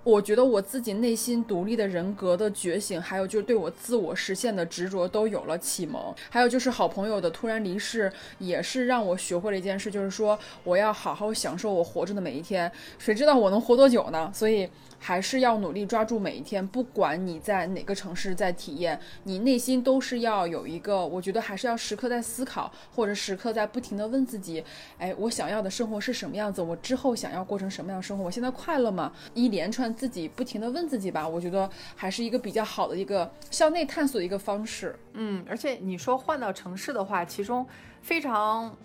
[0.04, 6.14] 我觉得我自己内心独立的人格的觉醒，还有就是对我自我实现的执着都有了启蒙。
[6.30, 12.72] 还有就是好朋友的突然离世，也是让我学会了一件事，就是说我要好好享受我活着的每一天。
[12.98, 14.32] 谁知道我能活多久呢？
[14.34, 14.70] 所以。
[15.04, 24.64] 还是要努力抓住每一天，不管你在哪个城市在体验，你内心都是要有一个，我觉得还是要时刻在思考，或者时刻在不停的问自己，
[25.00, 26.62] 哎，我想要的生活是什么样子？
[26.62, 28.24] 我之后想要过成什么样的生活？
[28.24, 29.12] 我现在快乐吗？
[29.34, 34.96] 一连串自己不停的问自己吧，我觉得还是一个比较好的一个向内探索的一个方式。
[35.14, 37.66] 嗯，而且你说换到城市的话，其中
[38.04, 38.78] 非常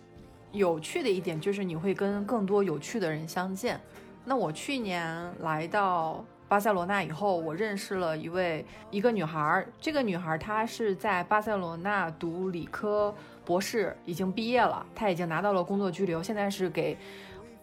[0.53, 3.79] 有趣的一点就是你会跟更多有趣的人相见。
[4.29, 9.69] 那我去年来到巴塞罗那以后，我认识了一位一个女孩儿。
[9.81, 14.85] 这个女孩儿她是在巴塞罗那读理科博士，已经毕业了。
[14.97, 16.99] 她已经拿到了工作居留，现在是给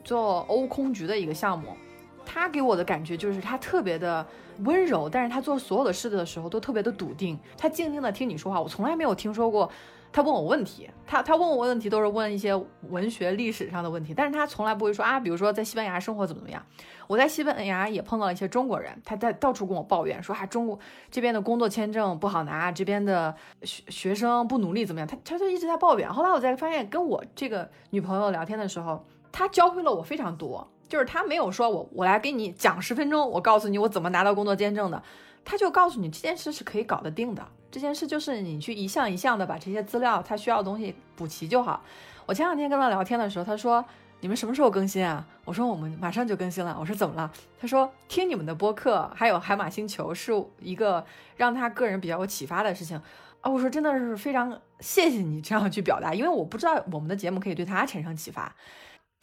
[0.06, 1.76] 做欧空局的一个项目。
[2.25, 4.25] 他给我的感觉就是他特别的
[4.63, 7.39] 温柔，但是他做所有的事的时候都特别的笃定。
[7.57, 9.69] 他静静的听你说话，我从来没有听说过。
[10.15, 12.53] 他问我问题，他他问我问题都是问一些
[12.89, 16.63] 文学历史上的问题，但是他从来不会说啊，比如说在西班牙生活怎么怎么样。
[17.07, 20.77] 我在西班牙也碰到了一些中国人，他在到处跟我抱怨说啊，中国
[21.09, 26.07] 这边的工作签证不好拿，这边的学学生不努力怎么样，他他就一直在抱怨。
[26.13, 35.01] 后来我才发现，跟我这个女朋友聊天的时候，他教会了我非常多，就是他没有说我我来给你讲十分钟，我告诉你我怎么拿到工作签证的。
[35.43, 41.84] 他就告诉你这件事是可以搞得定的，这件事就是你去一项一项的把这些资料他需要的东西补齐就好。
[42.27, 43.84] 我前两天跟他聊天的时候，他说
[44.19, 45.25] 你们什么时候更新啊？
[45.45, 46.77] 我说我们马上就更新了。
[46.79, 47.32] 我说怎么了？
[47.60, 51.03] 他说听你们的播客还有海马星球是一个
[51.36, 53.01] 让他个人比较有启发的事情
[53.41, 53.49] 啊。
[53.49, 58.53] 我说真的是非常谢谢你这样去表达，因为我不知道我们的节目可以对他产生启发。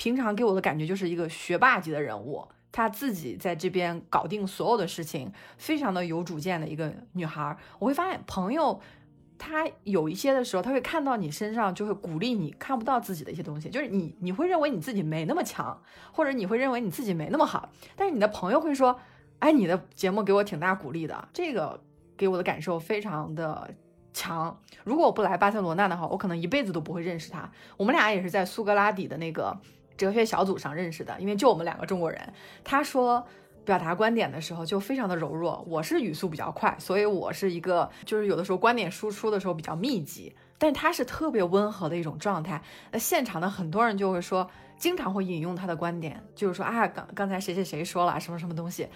[0.00, 2.48] 平常给我的感觉就是一个学霸级的人物。
[2.72, 7.54] 她自己在这边搞定所有的事情，非常的有主见的一个女孩。
[7.78, 8.80] 我会发现朋友，
[9.36, 15.78] 他有一些的时候，他会看到你身上，就会鼓励你看不到自己的一些东西，就是你你会认为你自己没那么强，
[16.12, 18.98] 或者你会认为你自己没那么好，但是你的朋友会说，
[19.40, 21.78] 哎，你的节目给我挺大鼓励的，这个
[22.16, 23.74] 给我的感受非常的
[24.14, 24.58] 强。
[24.84, 27.50] 如果我不来巴塞罗那的话，我可能一辈子都不会认识他。
[27.76, 29.60] 我们俩也是在苏格拉底的那个。
[30.00, 32.18] 哲学小组上认识的，因为就我们两个中国人。
[32.64, 33.22] 他说
[33.66, 42.62] 表达观点的时候就非常的柔弱，我是语速比较快，所以我是一个就是有的时候观点输出的时候比较密集，但他是特别温和的一种状态。
[42.90, 48.88] 那现场的很多人就会说，经常会引用他的观点，就是说啊，刚刚才谁谁谁说了什么什么东西，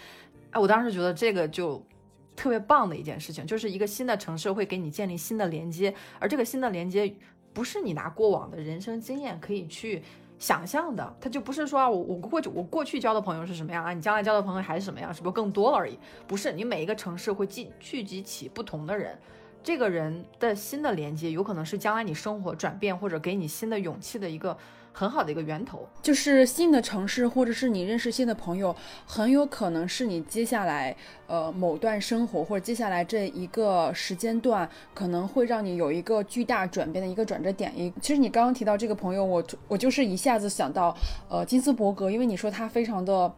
[0.53, 1.87] 哎，我当时觉得这个就
[2.35, 7.15] 特别棒的一件事情，就是一个新的城市会给你建立新的连接，而这个新的连接
[7.53, 10.03] 不是你拿过往的人生经验可以去。
[10.39, 13.93] 想象的，他就不是说啊我我过去我过去交的朋友是什么样啊？
[13.93, 15.13] 你将来交的朋友还是什么样？
[15.15, 15.99] 是不是更多了而已？
[16.27, 19.19] 不是，你每一个城市会聚聚集起不同的人，
[19.63, 24.57] 这个人的新的连接，有可能是将来你生活转变或者给你新的勇气的一个。
[24.97, 37.77] 很好的一个源头，就是新的城市，或者是你认识新的朋友，很有可能是你接下来呃某段生活，或者接下来这一个时间段，可能会让你有一个巨大转变的一个转折点。
[37.77, 40.97] 一其实你刚刚提到这个朋友，我我就是一下子想到
[41.29, 43.35] 呃金斯伯格，因为你说他非常的。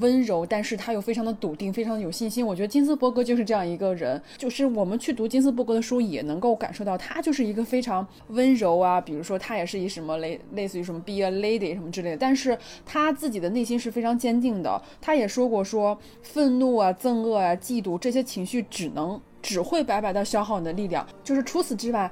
[0.00, 2.46] 温柔，但是他又非常的笃定，非常的有信心。
[2.46, 9.00] 我觉得金斯伯格就是这样一个人，就是我们去读金斯伯格的书，也能够感受到他就是一个非常温柔啊。
[9.00, 14.80] 比如说他也是以什么类类似于什么 be a lady 什么之类的，但是他自己的内心是非常坚定的。
[15.00, 22.10] 他也说过说，愤怒啊、憎恶啊、嫉妒这些情绪只能只会白白的消耗你的力量，就是除此之外。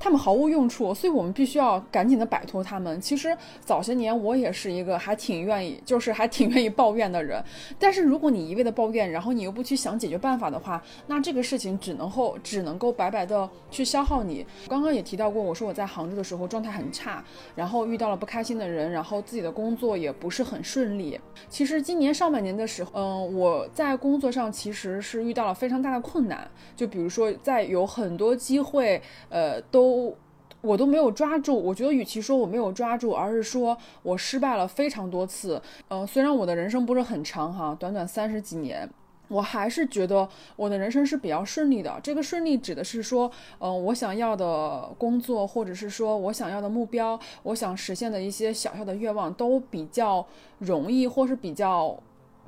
[0.00, 3.00] 他们毫无用处，所以我们必须要赶紧的摆脱他们。
[3.00, 7.42] 其实早些年我也是一个还挺愿意，就是还挺愿意抱怨的人。
[7.78, 14.46] 但是如果你一味的抱怨，然后你又不去想解决办法的话，那这个事情只能后只能够白白的去消耗你。
[14.68, 17.24] 刚刚也提到过，我说我在杭州的时候状态很差，
[17.56, 21.18] 然后遇到了不开心的人，然后自己的工作也不是很顺利。
[21.48, 29.87] 其实今年上半年的时候，嗯，我在工作上其实是遇到了非常大的困难，就比如说在有很多机会，呃，都。
[29.90, 30.14] 我
[30.60, 35.60] 我都没有抓住，我觉得与其说我没有抓住，而是说我失败了非常多次。
[35.88, 38.88] 嗯，虽然我的人生不是很长哈，短短三十几年，
[39.28, 41.98] 我还是觉得我的人生是比较顺利的。
[42.02, 50.26] 这个顺利指的是说，嗯，我想要的工作，或者是说我想要的目标，我想实现的一些小小的愿望，都比较
[50.58, 51.96] 容易，或是比较。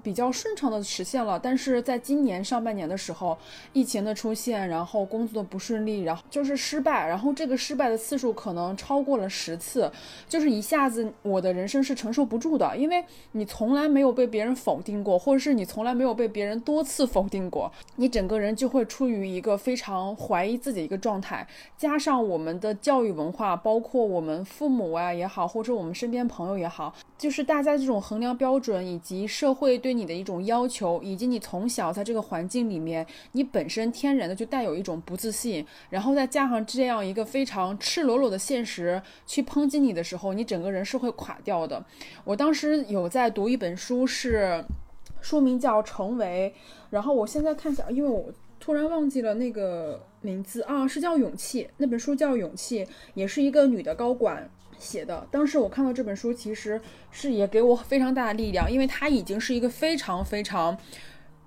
[0.03, 3.37] 比较顺畅的实现了，但是在今年上半年的时候，
[3.73, 9.91] 疫情的出现，然后工作的不顺利，然后就是失败，然后这个失败的次数可能超过了十次，
[10.29, 29.91] 就是一下子我的人生是承受不住的，因为你从来没有被别人否定过，或者是你从来没有被别人多次否定过，你整个人就会处于一个非常怀疑自己一个状态，加上我们的教育文化，包括我们父母啊也好，或者我们身边朋友也好，就是大家这种衡量标准以及社会对。
[30.01, 41.85] 你的一种要求，以及你从小在这个环境里面，你本身天然的就带有一种不自信，然后再加上这样一个非常赤裸裸的现实去抨击你的时候，你整个人是会垮掉的。
[42.25, 44.65] 我当时有在读一本书，是
[45.21, 46.55] 书名叫《成为》，
[46.89, 54.49] 然后我现在看一下，因为我突然忘记了那个名字啊，是叫《勇气》，那本书叫《勇气》，也是一个女的高管。
[54.81, 60.77] 写的，当时我看到这本书，其实是也给我非常大的力量，因为她已经是一个非常非常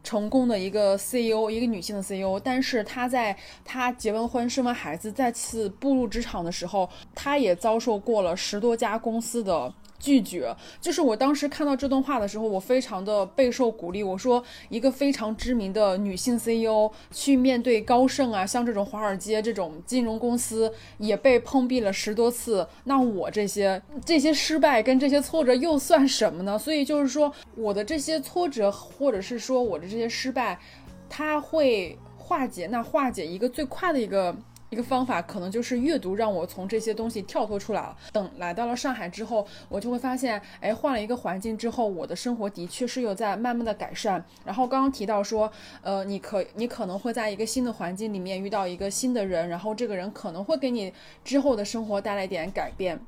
[0.03, 9.73] 成功的一个 CEO，一个女性的 CEO，但是她在她结完婚、生完孩子、再次步入职场的时候，她也遭受过了十多家公司的。
[10.03, 14.03] 拒绝，就是我当时看到这段话的时候，我非常的备受鼓励。
[14.03, 22.67] 我说，一个非常知名的女性 CEO 去面对高盛啊，像这种华尔街这种金融公司，也被碰壁了十多次。
[22.83, 26.59] 那我这些这些失败跟这些挫折又算什么呢？
[26.59, 30.59] 所以就是说，我的这些挫折，或者是说我的这些失败，
[31.09, 32.67] 它会化解。
[32.67, 34.35] 那化解一个最快的一个。
[34.73, 37.95] 一个方法可能就是阅读，让我从这些东西跳脱出来了。
[38.11, 44.25] 等来到了上海之后，我就会发现，哎，换了一个环境之后，我的生活的确是有在慢慢的改善。
[44.43, 45.51] 然后刚刚提到说，
[45.83, 50.91] 呃，你可你可能会在一个新的环境里面遇到一个新的人，然后这个人可能会给你
[51.23, 52.99] 之后的生活带来一点改变。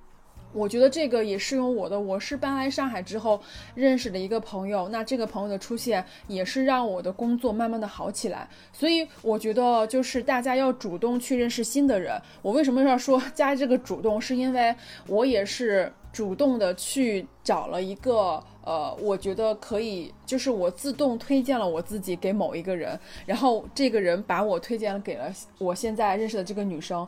[0.55, 1.99] 我觉得这个也适用我的。
[1.99, 3.41] 我是搬来上海之后
[3.75, 8.47] 认识的一个朋友，那这个朋友的出现也是让我的工作慢慢的好起来。
[8.71, 12.17] 所以我觉得就是大家要主动去认识新的人。
[12.41, 14.19] 我为什么要说加这个主动？
[14.19, 14.73] 是因为
[15.07, 27.05] 我也是主动的去找了一个，呃，我觉得可以，就是我自动推荐了我自己给某一个人，然后这个人把我推荐给了我现在认识的这个女生。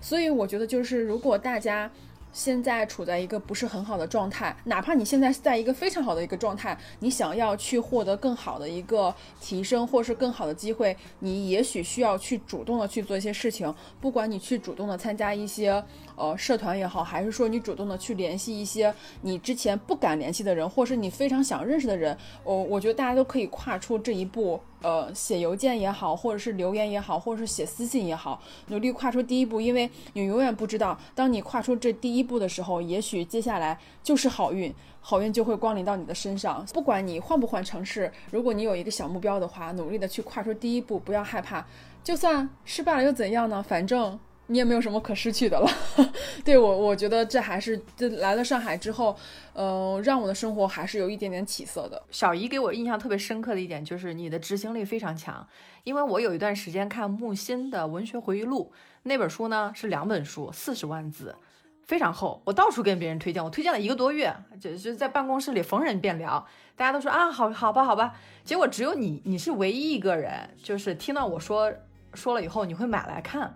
[0.00, 1.88] 所以我觉得就是如果大家。
[2.32, 13.72] 现在处在一个不是很好的状态，哪怕你现在是在一个非常好的一个状态，你想要去获得更好的一个提升，或是更好的机会，你也许需要去主动的去做一些事情。
[14.00, 15.82] 不管你去主动的参加一些
[16.18, 24.60] 呃社团也好，还是说你主动的去联系一些你之前不敢联系的人，或是你非常想认识的人，我我觉得大家都可以跨出这一步。
[24.80, 36.64] 呃，写邮件也好，或者是留言也好，或者是写私信也好，努力跨出第一步，因为你永远不知道，当你跨出这第一步的时候，也许接下来就是好运，好运就会光临到你的身上。
[36.72, 41.66] 不管你换不换城市，如果你有一个小目标的话，努力的去跨出第一步，不要害怕，
[42.04, 43.60] 就算失败了又怎样呢？
[43.60, 44.16] 反正。
[44.50, 45.70] 你也没有什么可失去的了，
[46.42, 49.14] 对我，我觉得这还是这来了上海之后，
[49.52, 52.02] 呃，让我的生活还是有一点点起色的。
[52.10, 55.46] 小姨给我印象特别深刻的一点就是你的执行力非常强，
[55.84, 61.36] 因为我有一段时间看木心的文学回忆录，那本书呢是两本书，四十万字，
[61.84, 71.70] 非常厚，我到处跟别人推荐，我推荐了一个多月，就就在办公室里逢人便聊，大家都说啊，好好吧，好吧，结果只有你，你是唯一一个人，就是听到我说
[72.14, 73.54] 说了以后，你会买来看。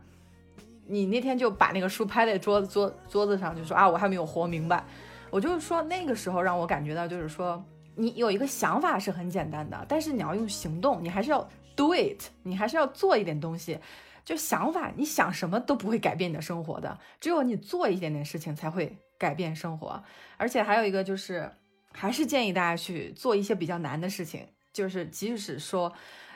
[0.86, 4.84] 你那天就把那个书拍在桌子桌桌子上，就说啊，我还没有活明白。
[5.30, 7.64] 我就是说那个时候让我感觉到，就是说
[7.94, 13.78] 你有一个想法是很简单的，但是你要用行动，你还是要 do it，你还是要做一点东西。
[14.24, 20.00] 就想法，你想什么都不会改变你的生活的，只有你做一点点事情才会改变生活。
[20.36, 21.50] 而且还有一个就是，
[21.90, 25.92] 还是建议大家去做一些比较难的事情，就是即使说，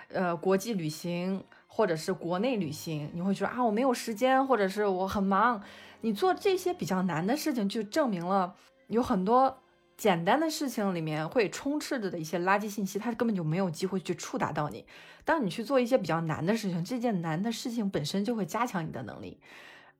[0.09, 5.62] 呃，国际旅行或者是国内旅行，你会觉得啊，我没有时间，或者是我很忙，
[6.00, 8.54] 你做这些比较难的事情，就证明了
[8.88, 9.58] 有很多。
[9.96, 14.84] 简单的事情里面会充斥着的一些垃圾信息，它根本就没有机会去触达到你。
[15.24, 19.40] 当你去做一些比较难的事情，这件难的事情本身就会加强你的能力。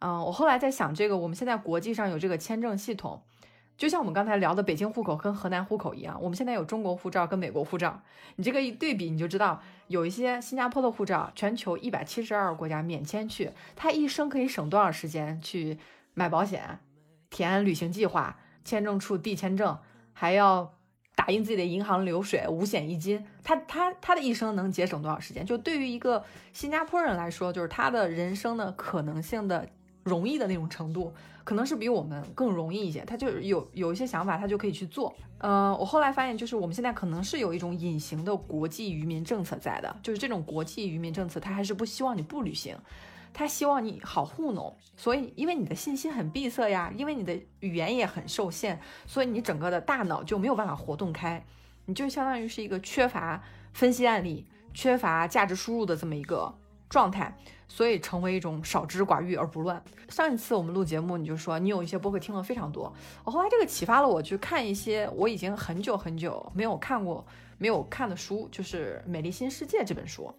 [0.00, 3.22] 嗯，我后来在想，这个我们现在国际上有这个签证系统，
[3.77, 8.01] 就像我们刚才聊的北京户口跟河南户口一样，我们现在有中国护照跟美国护照，
[8.37, 15.79] 你这个一对比，你就知道有一些新加坡的护照，全球一百七十二个国家免签去，他一生可以省多少时间去
[16.14, 16.79] 买保险、
[17.31, 18.39] 填旅行计划。
[18.64, 19.79] 签证处递签证，
[20.12, 20.74] 还要
[21.14, 25.47] 打印自己的银行流水，五险一金，他他他的一生能节省多少时间？
[25.47, 29.68] 就对于一个新加坡人来说，就是他的人生的可能性的
[30.03, 31.14] 容易的那种程度，
[31.47, 33.05] 可能是比我们更容易一些。
[33.05, 35.14] 他就有有一些想法，他就可以去做。
[35.38, 42.76] 嗯，我后来发现，就是我们现在可能是有一种隐形的国际渔民政策在的，就是这种国际渔民政策，他还是不希望你不旅行。
[43.32, 51.44] 他希望你好糊弄，所以因为你的信息很闭塞呀，因为你的语言也很受限，所以你整个的大脑就没有办法活动开，
[51.84, 53.42] 你就相当于是一个缺乏
[53.74, 56.53] 分析案例、缺乏价值输入的这么一个
[56.88, 57.36] 状态，
[57.68, 59.82] 所以成为一种少知寡欲而不乱。
[60.08, 62.92] 上一次我们录节目，你就说你有一些播客听了非常多，
[63.24, 67.26] 我后来这个启发了我去看一些我已经很久很久没有看过、
[67.58, 70.32] 没有看的书，就是《美丽新世界》这本书。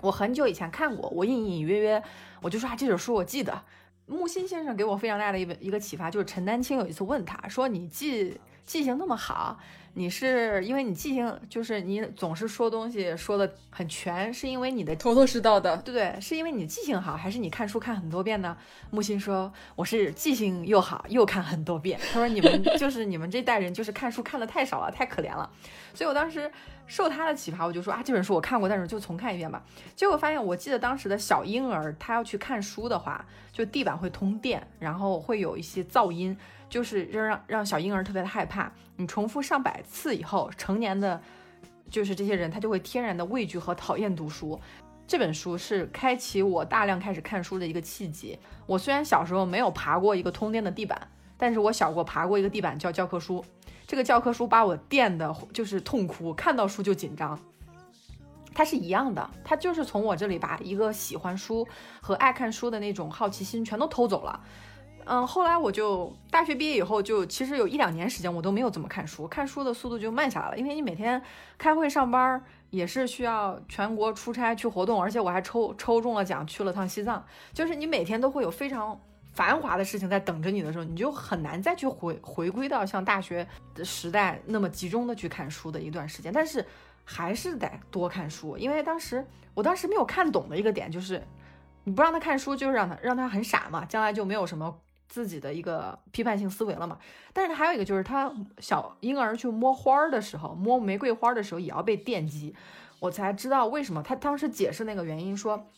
[0.00, 2.02] 我很久以前看过，我隐隐约约，
[2.42, 3.62] 我就说啊，这本书我记得。
[4.08, 9.58] 木心先生给我非常大的一本一个启发，就是陈丹青有一次问他说：“你记记性那么好？”
[9.98, 16.20] 你是因为你记性就是你总是说东西说的很全，是因为你的头头是道的，对不对？
[16.20, 18.54] 是因为你记性好，还是你看书看很多遍呢？
[18.90, 21.98] 木心说我是记性又好又看很多遍。
[22.12, 25.50] 他说你们 就是你们这代人就是看书看的太少了，太可怜了。
[25.94, 26.52] 所以我当时
[26.86, 29.64] 受他的启发，我就说啊这本书我看过，但是就重看一遍吧。
[29.94, 36.36] 结果发现，我记得当时的小婴儿他要去看书的话，就地板会通电，然后会有一些噪音。
[36.68, 41.20] 就是让让让小婴儿特别的害怕，你重复上百次以后，成年的，
[41.90, 44.60] 就是这些人他就会天然的畏惧和讨厌读书。
[45.06, 48.36] 这本书是开启我大量开始看书的一个契机。
[48.66, 51.00] 我虽然小时候没有爬过一个通电的地板，
[51.36, 53.44] 但是我小过爬过一个地板叫教科书。
[53.86, 57.38] 这个教科书把我电的，就是痛哭，看到书就紧张。
[58.52, 61.64] 它是一样的，它就是从我这里把一个喜欢书
[62.00, 64.40] 和爱看书的那种好奇心全都偷走了。
[65.08, 70.58] 嗯，后来我就大学毕业以后，就其实有一两年时间我都没有怎么看书，看书的速度就慢下来了。
[70.58, 71.22] 因为你每天
[71.56, 79.00] 开会上班也是需要全国出差去活动，而且我还抽抽中了奖去了趟西藏，就是你每天都会有非常
[79.32, 83.46] 繁华的事情在等着你的时候，你就很难再去回回归到像大学
[83.76, 86.32] 的时代那么集中的去看书的一段时间。
[86.32, 86.66] 但是
[87.04, 91.24] 还是得多看书，因为当时我当时没有看懂的一个点就是，
[91.84, 94.76] 你不让他看书，就是让他让他很傻嘛，将来就没有什么。
[95.08, 96.98] 自己的一个批判性思维了嘛？
[97.32, 102.54] 但是还有一个就是，他小婴儿去摸花儿的时候，摸玫瑰花的时候也要被电击。
[102.98, 105.68] 我才知道为什么他当时解释那个原因，说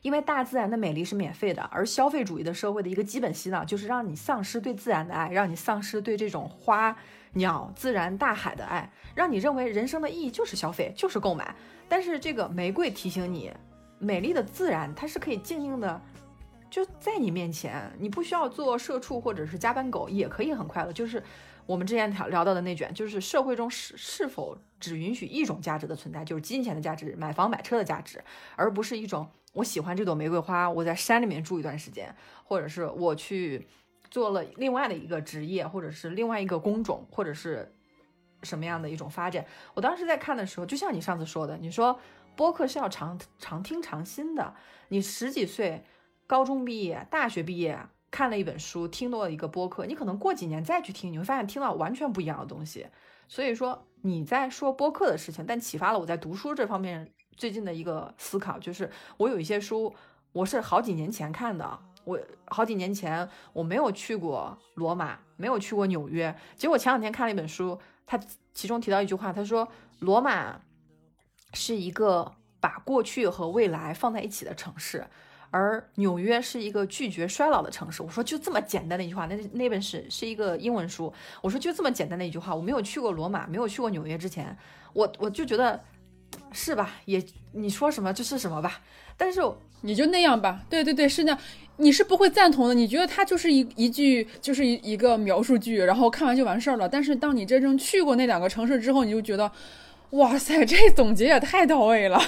[0.00, 6.96] 因为大自然的美丽是免费的，而消费主义的社会的一个基本洗脑就是让你丧失对自然的爱，让你丧失对这种花
[7.34, 11.54] 鸟、自然、大海的爱，让你认为人生的意义就是消费，就是购买。
[11.88, 13.52] 但是这个玫瑰提醒你，
[13.98, 16.00] 美丽的自然它是可以静静的。
[16.72, 20.90] 就在你面前，你不需要做社畜或者是加班狗，也可以很快乐。
[20.90, 21.22] 就是
[21.66, 28.24] 我们之前聊聊到的那卷，就是社会中是是否只允许一种价值的存在，就是金钱的价值、买房买车的价值，
[28.56, 33.68] 而不是一种我喜欢这朵玫瑰花，我在山里面住一段时间，或者是我去
[34.10, 37.70] 做了另外的一个职业，或者是另外一个工种，或者是
[38.44, 39.44] 什么样的一种发展。
[39.74, 42.00] 我当时在看的时候，就像你上次说的，你说
[42.34, 44.54] 播客是要常常听常新的，
[44.88, 45.84] 你十几岁。
[46.26, 47.78] 高中毕业、大学毕业，
[48.10, 52.86] 看了一本书，听到了一个播客，你可能过几年再去听，你会发现听到完全不一样的东西。
[53.28, 59.94] 所以说你在说播客的事情，但启发了我在读书这方面最近的一个思考，就是我有一些书，
[60.32, 68.20] 我是好几年前看的，我好几年前我没有去过罗马，没有去过纽约，结果前两天看了一本书，它
[68.52, 69.66] 其中提到一句话，他说
[70.00, 70.60] 罗马
[71.54, 75.06] 是一个把过去和未来放在一起的城市。
[75.52, 78.02] 而纽约是一个拒绝衰老的城市。
[78.02, 81.12] 我说就这么简单的一句话，那那本是是一个英文书。
[81.40, 84.56] 我说就这么简单的一句话，我没有去过罗马，没有去过纽约之前，
[84.94, 85.80] 我我就觉得
[86.50, 86.96] 是吧？
[87.04, 87.22] 也
[87.52, 88.80] 你说什么就是什么吧。
[89.16, 89.40] 但是
[89.82, 91.38] 你就那样吧，对对对，是那样。
[91.76, 96.88] 你是不会赞同的，你觉得它就是一一句就是一一个描述句，然后看完就完事儿了。
[96.88, 99.50] 但是当你真正去过那两个城市之后，你就觉得，
[100.10, 102.20] 哇塞，这总结也太到位了。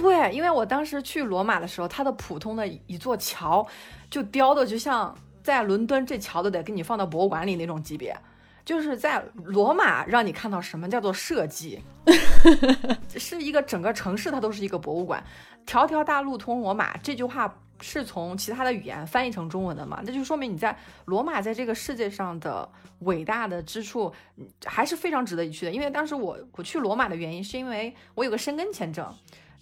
[0.00, 3.66] 对，因为我当时去罗马的时候，它的普通的一座桥
[4.10, 8.16] 就雕的就像在伦敦这桥都得给你放到博物馆里那种级别，
[8.64, 11.82] 就是在罗马让你看到什么叫做设计，
[13.16, 15.22] 是一个整个城市它都是一个博物馆。
[15.66, 20.00] 条条大路通罗马这句话是从其他的语言翻译成中文的嘛？
[20.04, 22.68] 那就说明你在罗马在这个世界上的
[23.00, 24.12] 伟大的之处
[24.64, 25.72] 还是非常值得一去的。
[25.72, 29.14] 因为当时我我去罗马的原因是因为我有个申根签证。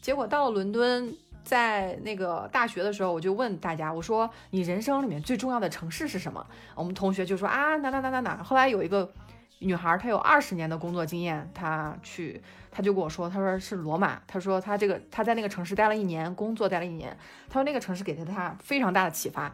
[0.06, 6.46] 结果到了伦敦，在那个大学的时候，我就问大家，我说你人生里面最重要的城市是什么？
[6.76, 8.40] 我们同学就说啊哪哪哪哪哪。
[8.40, 9.12] 后来有一个
[9.58, 12.40] 女孩，她有二十年的工作经验，她去，
[12.70, 19.52] 她就跟我说，她说是罗马，她说她这个她在那个城市待了一年，工作待了一年，她说那个城市给了她非常大的启发。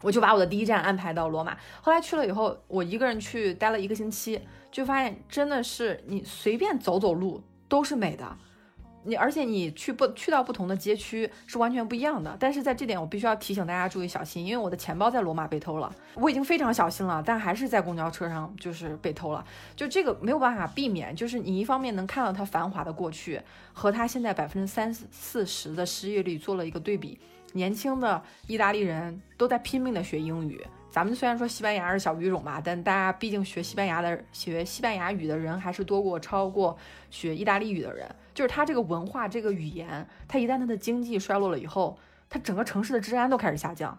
[0.00, 1.54] 我就把我的第一站安排到罗马。
[1.82, 4.40] 后来去了以后，我一个人去待了一个星期，
[4.72, 8.38] 就发现真的是你随便走走路都是美的。
[9.02, 19.44] 你而且你去不去到不同的街区是完全不一样的，但是在这点我必须要提醒大家注意小心，因为我的钱包在罗马被偷了，我已经非常小心了，但还是在公交车上就是被偷了，
[19.74, 23.40] 就这个没有办法避免，就是你一方面能看到它繁华的过去，
[23.72, 27.18] 和它现在百分之三四十的失业率做了一个对比，
[27.54, 30.62] 年轻的意大利人都在拼命的学英语。
[30.90, 36.76] 咱们虽然说西班牙是小语种吧，但大家毕竟学西班牙的学西班牙语的人还是多过超过
[37.10, 38.12] 学意大利语的人。
[38.34, 41.96] 就是它这个文化这个语言，它一旦它的经济衰落了以后，
[42.28, 43.96] 它整个城市的治安都开始下降。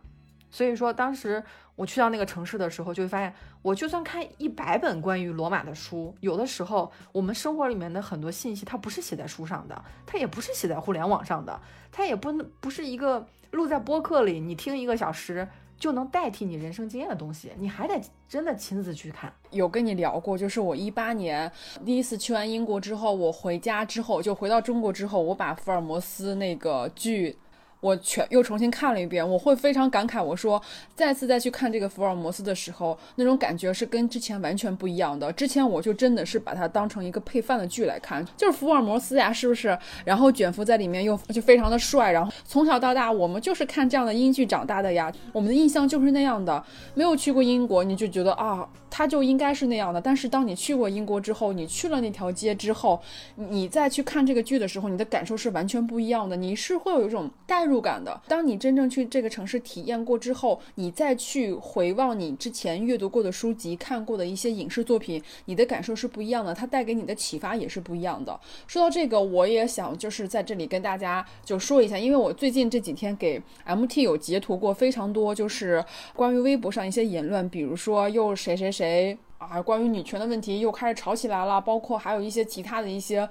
[0.49, 1.41] 所以说当时
[1.77, 11.57] 我去到那个城市的时候，就会发现，我就算看一百本关于罗马的书，有的时候我们生活里面的很多信息，它不是写在书上的，它也不是写在互联网上的，
[11.89, 15.47] 它也不不是一个录在播客里，你听一个小时。
[15.81, 19.33] 就能代替你人生经验的东西，你还得真的亲自去看。
[19.49, 21.51] 有跟你聊过，就是我一八年
[21.83, 27.35] 第一次去完英国之后，我回家之后就回到中国之后，我把福尔摩斯那个剧。
[27.81, 30.23] 我全又重新看了一遍，我会非常感慨。
[30.23, 30.61] 我说，
[30.95, 35.31] 再次再去看这个福尔摩斯的时候，那种感觉是跟之前完全不一样的。
[35.33, 39.77] 之前我就真的是把它当成一个配饭的剧来看，就是福尔摩斯呀，是不是？
[40.05, 46.63] 然后卷福在里面又就非常的帅，然后从小到大我们就是看这样的英剧长大的呀，我们的印象就是那样的。
[46.93, 49.99] 没有去过英国，你就觉得啊，他就应该是那样的。
[49.99, 53.01] 但是当你去过英国之后，你去了那条街之后，
[53.33, 56.37] 你再去看这个剧的时候，你的感受是完全不一样的。
[56.37, 57.71] 你是会有一种代入。
[57.71, 58.21] 入感的。
[58.27, 68.37] 当你真正去这个城市体验过之后，你再去回望你之前阅读过的书籍、看过的一些影视作品，你的感受是不一样的，它带给你的启发也是不一样的。
[68.67, 75.81] 说到这个，我也想就是在这里跟大家就说一下，因为我最近这几天给 MT 有截图过非常多，就是
[76.13, 83.29] 关于微博上一些言论，比如说又谁谁谁谁啊，关于女权的问题又开始吵起来了，包括还有一些其他的一些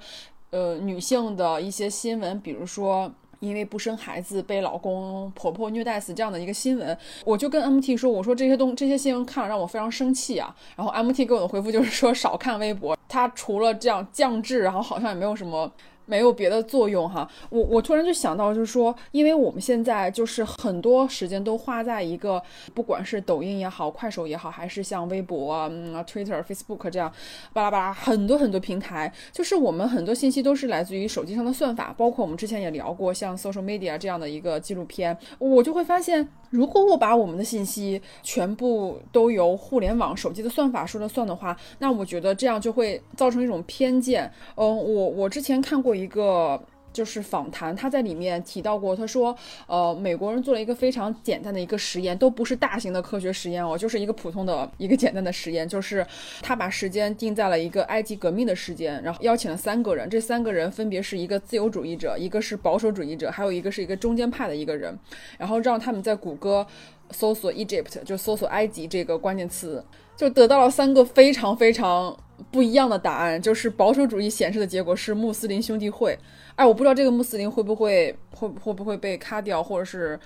[0.51, 3.11] 呃女性的一些新闻，比如说。
[3.41, 6.95] 因为不生孩子被老公婆婆虐待死这样的一个新闻，
[7.25, 10.55] 我就跟 MT 说，我说这些东这些新闻看了让我非常生气啊。
[10.75, 15.71] 然后 MT 给我的回复就是说少看微博，他除了这样降智，然后好像也没有什么。
[16.11, 22.43] 没有别的作用哈，我我突然就想到，就是说，因为我们现在就是很多时间都花在一个，
[22.73, 25.69] 不管是抖音也好，快手也好，还是像微博啊、
[26.05, 27.09] Twitter、Facebook 这样，
[27.53, 36.27] 巴拉巴拉很多很多平台，就是我们很多信息都是来自于手机上的算法，包括我们之前也聊过像 Social Media 这样的一个纪录片，我就会发现。
[36.51, 44.29] 如果我把我们的信息全部都由互联网手机的算法说了算的话，那我觉得这样就会造成一种偏见。
[44.55, 46.61] 嗯，我我之前看过一一个。
[46.93, 49.33] 就是访谈，他在里面提到过，他说，
[49.65, 56.05] 呃，美国人做了一个非常简单的一个实验，都不是大型的科学实验哦，就是一个普通的一个简单的实验，就是
[56.41, 64.93] 他把时间定在了一个埃及革命的时间，然后邀请了三个人，这三个人分别是一个自由主义者，一个是保守主义者，还有一个是一个中间派的一个人，
[65.37, 66.67] 然后让他们在谷歌
[67.11, 69.81] 搜索 Egypt，就搜索埃及这个关键词，
[70.21, 72.15] 就得到了三个非常非常
[72.51, 76.15] 不一样的答案，就是保守主义显示的结果是穆斯林兄弟会。
[76.55, 80.19] 哎，我不知道这个穆斯林会不会会会不会被咔掉，或者是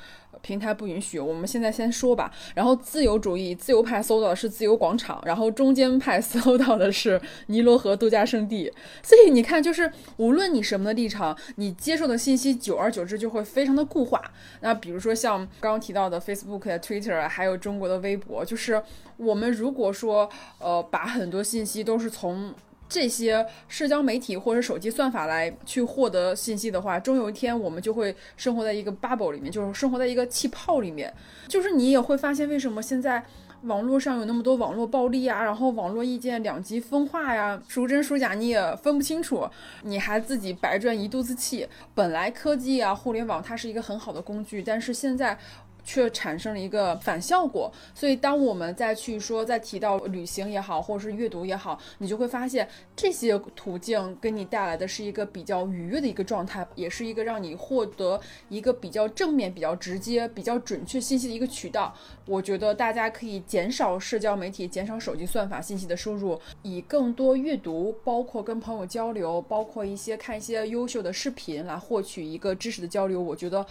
[0.46, 1.20] 平台不允许。
[1.20, 2.32] 我们现在先说吧。
[2.54, 8.72] 然后自由主义自由派搜到的是自由广场，然后中间派 搜到的是尼罗河度假胜地。
[9.02, 14.22] 所以你看，就是无论你什么的立场，你接受的信息久而久之就会非常的固化。
[14.62, 18.80] 那比如说像刚刚提到的 Facebook、Twitter，还有中国的微博，就是
[19.18, 20.30] 我们如果说
[20.60, 22.54] 呃把很多信息都是从
[22.88, 31.14] 这些社交媒体或者手机算法来去获得信息的话，终有一天我们就会生活在一个 bubble 里面，就是生活在一个气泡里面。
[31.48, 33.24] 就是你也会发现，为什么现在
[33.64, 39.50] 网络上有那么多网络暴力啊，然后网络意见两极分化呀，孰真孰假你也分不清楚，
[39.82, 41.68] 你还自己白赚一肚子气。
[41.96, 45.38] 本来科技啊，互联网它是一个很好的工具，但是现在。
[45.86, 58.20] 却产生了一个反效果，所以当我们再去说、再提到旅行也好，或者是阅读也好，你就会发现这些途径给你带来的是一个比较愉悦的一个状态，也是一个让你获得
[58.50, 61.96] 一个比较正面、比较直接、比较准确信息的一个渠道。
[62.26, 73.22] 我觉得大家可以减少社交媒体、减少手机算法信息的输入，以更多阅读，包括跟朋友交流，包括一些看一些优秀的视频来获取一个知识的交流。
[73.22, 73.64] 我觉得。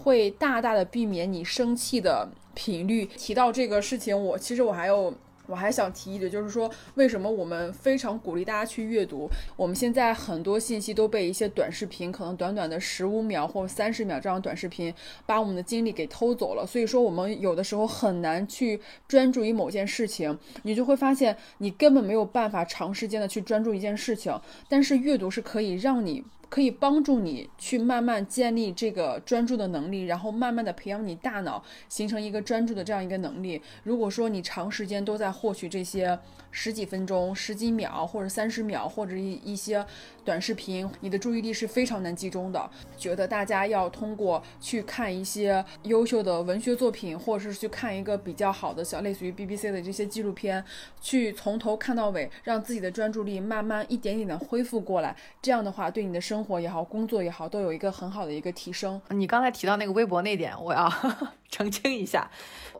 [0.00, 3.06] 会大大的避免你生气的频率。
[3.16, 5.14] 提到这个事情，我其实我还有
[5.46, 9.28] 我还想提一点，就是说为什么我们非常鼓励大家去阅读？
[9.56, 14.94] 我们现在很多信息都被一些短视频，可能短短的十五秒或三十秒这样短视频，
[15.26, 16.64] 把我们的精力给偷走了。
[16.64, 24.40] 所以说我们有的时候很难去专注于某件事情，你就会发现你根本没有办法长时间的去专注一件事情。
[24.68, 26.24] 但是阅读是可以让你。
[26.50, 33.62] 可以帮助你去慢慢建立这个专注的能力，然后慢慢的培养你大脑形成一个专注的这样一个能力。
[33.84, 36.18] 如果说你长时间都在获取这些
[36.50, 39.84] 十几分钟、十几秒或者三十秒或者一一些
[40.24, 42.70] 短视频，你的注意力是非常难集中的。
[42.96, 50.62] 觉得大家要通过去看一些优秀的文学作品，或者是去看一个比较好的小类似于 BBC 的这些纪录片，
[51.00, 55.16] 去从头看到尾，让自己的专注力慢慢一点点的恢复过来。
[55.40, 59.00] 这样的话，对你的生活也好，工作也好，都有一个很好的一个提升。
[59.10, 60.92] 你刚才提到那个微博那点，我要
[61.48, 62.30] 澄清一下，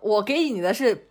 [0.00, 1.08] 我给你的是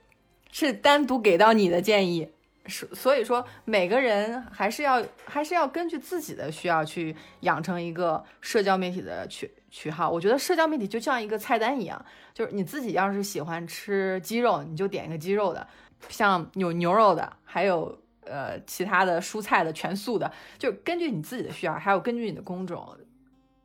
[0.51, 2.29] 是单独给到你的建议，
[2.69, 10.09] 所以说每个人还是要还是要根据自己的需要去养成一个社交媒体的取取号。
[10.09, 15.61] 我觉得社交媒体就像一个菜单一样，就是你自己要是喜欢吃鸡肉，你就点一个鸡肉的；
[16.07, 17.99] 像有牛肉的，还有。
[18.25, 22.95] 呃，其他的蔬菜的全素的，就根据你自己的需要，还有根据你的工种。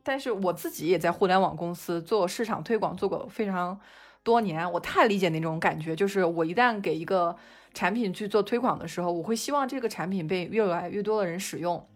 [0.02, 3.78] 但是我自己也在互联网公司做市场推广，做过非常
[4.22, 5.94] 多年，我太理解那种感觉。
[5.94, 7.36] 就是我一旦给一个
[7.74, 11.86] 产品去做推广的时候，我会希望这个产品被越来越多的人使用。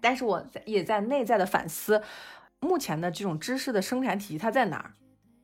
[0.00, 2.02] 但是我也在内在的反思，
[2.60, 4.92] 目前的这种知识的生产体系它在哪儿？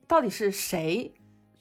[0.06, 1.12] 到底是谁？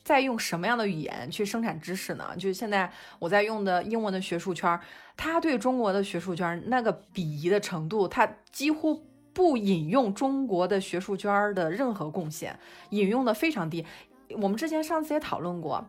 [0.03, 2.35] 在用什么样的语言去生产知识呢？
[2.35, 4.79] 就是现在我在用的英文的学术圈，
[5.17, 12.59] 它对中国的学术圈那个鄙夷的程度，它几乎不引用中国的学术圈的任何贡献，
[12.91, 13.83] 引用的非常低。
[14.29, 15.83] 我们之前上次也讨论过，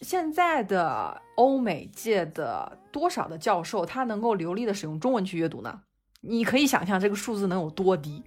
[0.00, 5.80] 现在的欧美界的多少的教授，他能够流利的使用中文去阅读呢？
[6.20, 8.22] 你可以想象这个数字能有多低。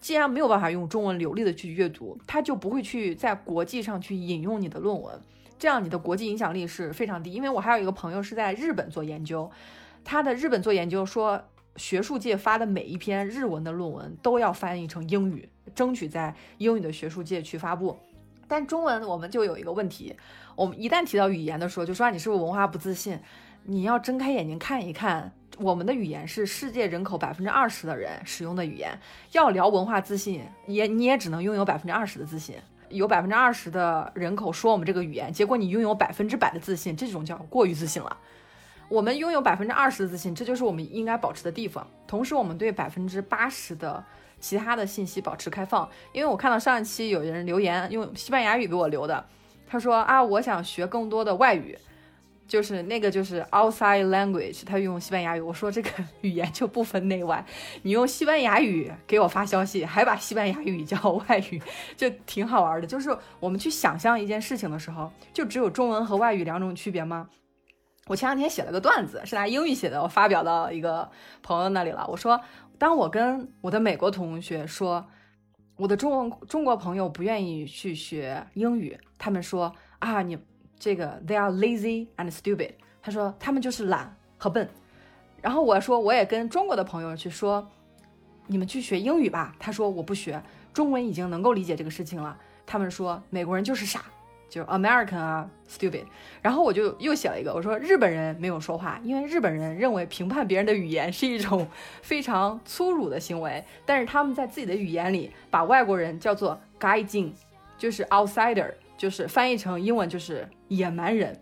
[0.00, 5.18] 既然没有办法用中文流利的去阅读，他就不会去在国际上去引用你的论文，
[5.58, 7.32] 这样你的国际影响力是非常低。
[7.32, 9.50] 因为我还有一个朋友是在日本做研究，
[10.04, 11.42] 他的日本做研究说，
[11.76, 17.96] 学术界发的每一篇日文的论文都要翻译成英语，争取在英语的学术界去发布。
[18.46, 20.14] 但中文我们就有一个问题，
[20.56, 23.18] 我们一旦提到语言的时候，就说你是不是文化不自信？
[23.64, 25.32] 你要睁开眼睛看一看。
[25.58, 28.98] 我们的语言是世界人口百分之二十的人使用的语言。
[29.30, 32.56] 要聊文化自信，也你也只能拥有百分之二十的自信。
[32.88, 38.16] 有百分之二十的人口说我们这个语言，结果你拥有百分之百的自信，这种叫过于自信了。
[38.88, 41.86] 我们拥有百分之二十的自信，这就是我们应该保持的地方。
[42.06, 44.04] 同时，我们对百分之八十的
[44.40, 45.88] 其他的信息保持开放。
[46.12, 49.24] 因为我看到上一期有人留言用西班牙语给我留的，
[49.74, 51.76] 他说啊，我想学更多的外语。
[52.46, 55.40] 就是那个就是 outside language，他用西班牙语。
[55.40, 57.44] 我说这个 语言就不分内外，
[57.82, 61.60] 你用西班牙语给我发消息，还把西班牙语叫外语，
[61.96, 62.86] 就挺好玩的。
[62.86, 67.28] 就是我们去想象一件事情的时候，就只有中文和外语两种区别吗？
[68.06, 71.10] 我前两天写了个段子，是拿英语写的，我发表到一个
[71.42, 72.06] 朋友那里了。
[72.08, 72.40] 我说，
[72.78, 75.04] 当我跟我的美国同学说，
[75.76, 80.38] 我的中文中国朋友不愿意去学英语，他们说啊你。
[80.76, 84.68] 这个 they are lazy and stupid，他说他们就是懒和笨。
[85.40, 87.66] 然后我说我也跟中国的朋友去说，
[88.48, 89.54] 你们去学英语吧。
[89.58, 90.42] 他说我不学，
[90.74, 92.36] 中文已经能够理解这个事情了。
[92.66, 94.04] 他们说美国人就是傻，
[94.54, 96.04] 就 American 啊 stupid。
[96.40, 101.66] 然后我就又写了一个，我说日本人没有说话，因为日本人认为评判别人的语言是一种
[102.02, 107.36] 非常粗鲁的行为，但是他们在自己的语言里把外国人叫做 g u i d i n g
[107.76, 111.36] 就是 outsider，就是翻译成英文就是野蛮人。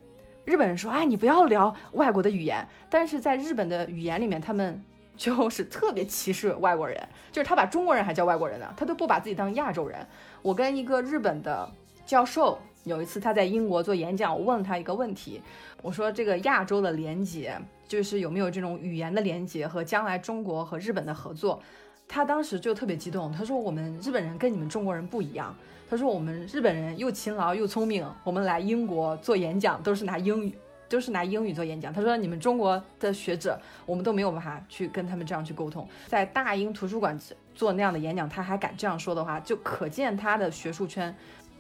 [0.47, 4.83] 日本人说：“哎，你不要聊外国的语言。”但是在日本的语言里面，他们
[5.17, 6.99] 就是特别歧视外国人，
[7.31, 10.05] 就是他把中国人还叫外国人呢，他都不把自己当亚洲人。
[10.41, 11.71] 我跟一个日本的
[12.05, 15.41] 教授有一次他在英国做演讲，我问了他一个问题，
[15.83, 17.57] 我说：“这个亚洲的连接，
[17.87, 21.63] 就是有没有这种语言的连接和将来中国和日本的合作？”
[22.09, 25.55] 他当时就特别激动，他说：“我们日本人跟你们中国人不一样。”
[25.89, 30.55] 他说：“我们日本人又勤劳又聪明，我们来英国做演讲都是拿英语，
[30.89, 35.89] 都是拿英语做演讲。”他说：“你们中国的学者，我们都没有办法去跟他们这样去沟通。
[36.09, 37.19] 在大英图书馆
[37.55, 41.15] 做那样的演讲，他还敢这样说的话，就可见他的学术圈，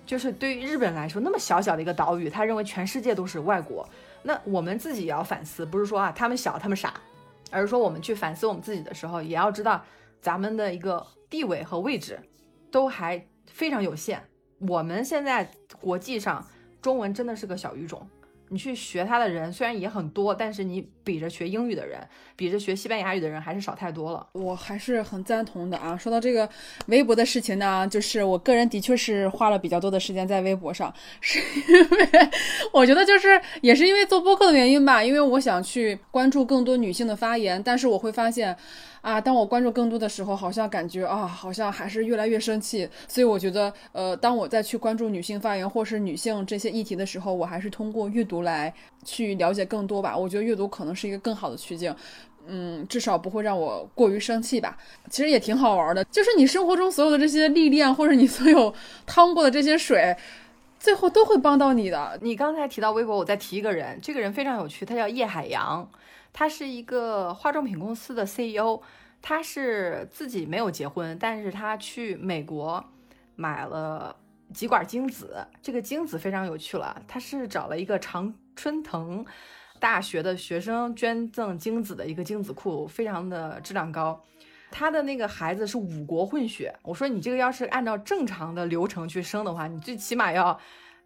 [0.06, 3.88] 就是对于日本来说，那么小小的一个岛屿，他认为全世界都是外国。
[4.22, 6.94] 那我们自己也要反思，不是说啊他们小他们傻，
[7.50, 9.84] 而是说我们去反思我们自己的时候，也要知道
[10.20, 12.20] 咱们的一个地位和位置，
[12.70, 13.22] 都还。”
[13.52, 14.22] 非常有限。
[14.60, 16.42] 我们现在国际上
[16.80, 18.08] 中文真的是个小语种，
[18.48, 22.00] 你去学它的人虽然也很多，但是你比着学英语的人，
[22.36, 24.26] 比着学西班牙语的人还是少太多了。
[24.32, 25.96] 我还是很赞同的啊。
[25.96, 26.48] 说到这个
[26.86, 31.38] 微博的事情呢，就是我个人的确是花了比较多的时间在微博上，是
[31.68, 32.08] 因为
[32.72, 38.56] 我觉得就是也是因为做播客的原因吧，因为我想去关注更多女性的发言，但是我会发现。
[39.02, 42.88] 啊，当我关注更多的时候，好像感觉啊，好像还是越来越生气。
[43.08, 48.72] 所以我觉得，呃，当我再去关注女性发言或是女性这些议题的时候，我还是通过阅读来
[49.04, 50.16] 去了解更多吧。
[50.16, 51.94] 我觉得阅读可能是一个更好的途径，
[52.46, 54.76] 嗯，至少不会让我过于生气吧。
[55.10, 58.74] 其实也挺好玩的，就是你生活中所有的这些历练，或者你所有
[59.06, 60.16] 趟过的这些水，
[60.78, 62.18] 最后都会帮到你的。
[62.22, 65.88] 你刚才提到微博，我再提一个人，这个人非常有趣，他叫叶海洋。
[66.34, 68.80] 他是一个化妆品公司的 CEO，
[69.20, 72.82] 他是自己没有结婚，但是他去美国
[73.36, 74.16] 买了
[74.54, 75.46] 几管精子。
[75.62, 79.22] 这个精子非常有趣了，他是找了一个常春藤
[79.82, 84.22] 大学的学生捐赠精子的一个精子库，非常的质量高。
[84.70, 86.72] 他的那个孩子是五国混血。
[86.82, 90.56] 我说你这个要是按照正常的流程去生的话，你最起码要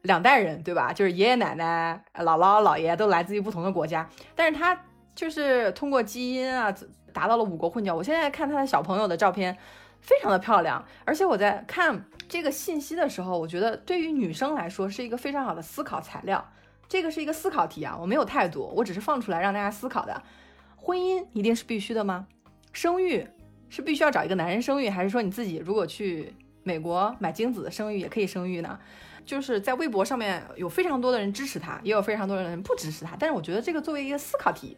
[0.02, 0.92] 两代人，对吧？
[0.92, 4.78] 就是爷爷奶奶、姥姥姥爷都来自于不同的国家，但是他。
[5.16, 6.70] 就是通过基因啊，
[7.10, 7.94] 达到了五国混交。
[7.94, 9.56] 我现在看他的小朋友的照片，
[10.02, 10.84] 非常的漂亮。
[11.06, 16.46] 而且我在看这个信息的时候，我觉得对于女生来说是一个非常好的思考材料。
[16.88, 20.22] 这个是一个思考题啊，我没有态度，我只是放出来让大家思考的。
[20.76, 22.26] 婚姻一定是必须的吗？
[22.72, 23.26] 生育
[23.68, 28.78] 是必须要找一个男人生育，还是说你自己如果去美国买精子生育也可以生育呢？
[29.24, 33.16] 就是在微博上面有非常多的人支持他，也有非常多的人不支持他。
[33.18, 34.76] 但是我觉得这个作为一个思考题。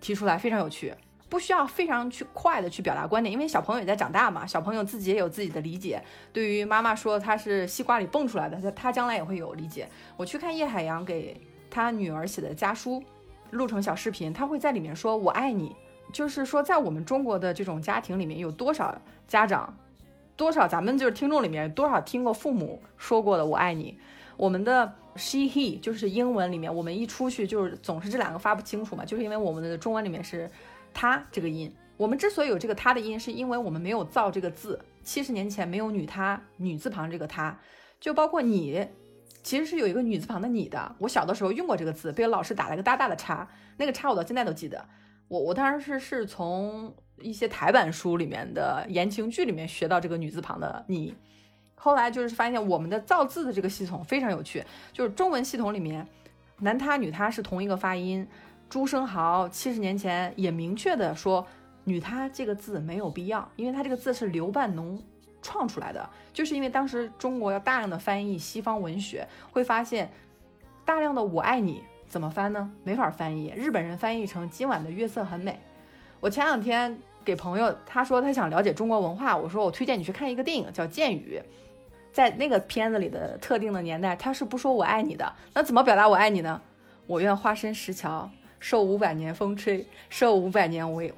[0.00, 0.94] 提出来非常有趣，
[1.28, 6.02] 不需要非常去快的去表达观点，因为小朋友也在长大嘛，小朋友自己也有自己的理解。
[6.32, 9.86] 对于妈妈说他是西瓜里蹦出来的，他他将来也会有理解。
[10.16, 11.38] 我去看叶海洋给
[11.70, 13.02] 他女儿写的家书，
[13.50, 15.74] 录成小视频，他会在里面说“我爱你”，
[16.12, 19.74] 就是说在我们中国的这种家庭里面，有多少家长，
[20.36, 23.98] 多少咱们就是听众里面多少听过父母说过的“我爱你”。
[24.36, 30.50] 我们的 she he 就是英文里面，我们一出去就是总是这两个发不清楚嘛，就是因为我们的中文里面是
[30.94, 31.70] 他这个音。
[31.98, 34.80] 我们之所以有这个他的音，是因为我们没有造这个字。
[35.02, 37.58] 七十年前没有女他女字旁这个他，
[38.00, 38.86] 就包括你，
[39.42, 40.94] 其实是有一个女字旁的你的。
[40.98, 44.84] 我小的时候用过这个字，被老师打了个大大的叉，那个叉我到现在都记得。
[45.28, 51.14] 我我当时是是从一些台版书里面的言情剧里面学到这个女字旁的你。
[51.74, 54.62] 后来就是发现我们的造字的这个系统非常有趣，
[54.92, 56.06] 就是中文系统里面，
[56.58, 58.26] 男他女他是同一个发音。
[58.68, 61.46] 朱生豪七十年前也明确的说，
[61.84, 65.02] 女他这个字没有必要，因为他这个字是刘半农
[65.42, 70.10] 创出来的，就是因为当时中国要大量的翻译西方文学，会发现
[70.84, 72.70] 大量的我爱你怎么翻呢？
[72.84, 75.58] 没法翻译，日本人翻译成今晚的月色很美。
[76.20, 81.40] 我前两天给朋友，他说他想了解中国文化，我说我推荐你去看一个电影叫《剑雨》。
[82.12, 86.60] 在那个片子里的特定的年代，他是不说我爱你的，那怎么表达我爱你呢？
[87.06, 88.28] 我愿化身石桥，
[88.58, 91.14] 受五百年风吹，受五百年为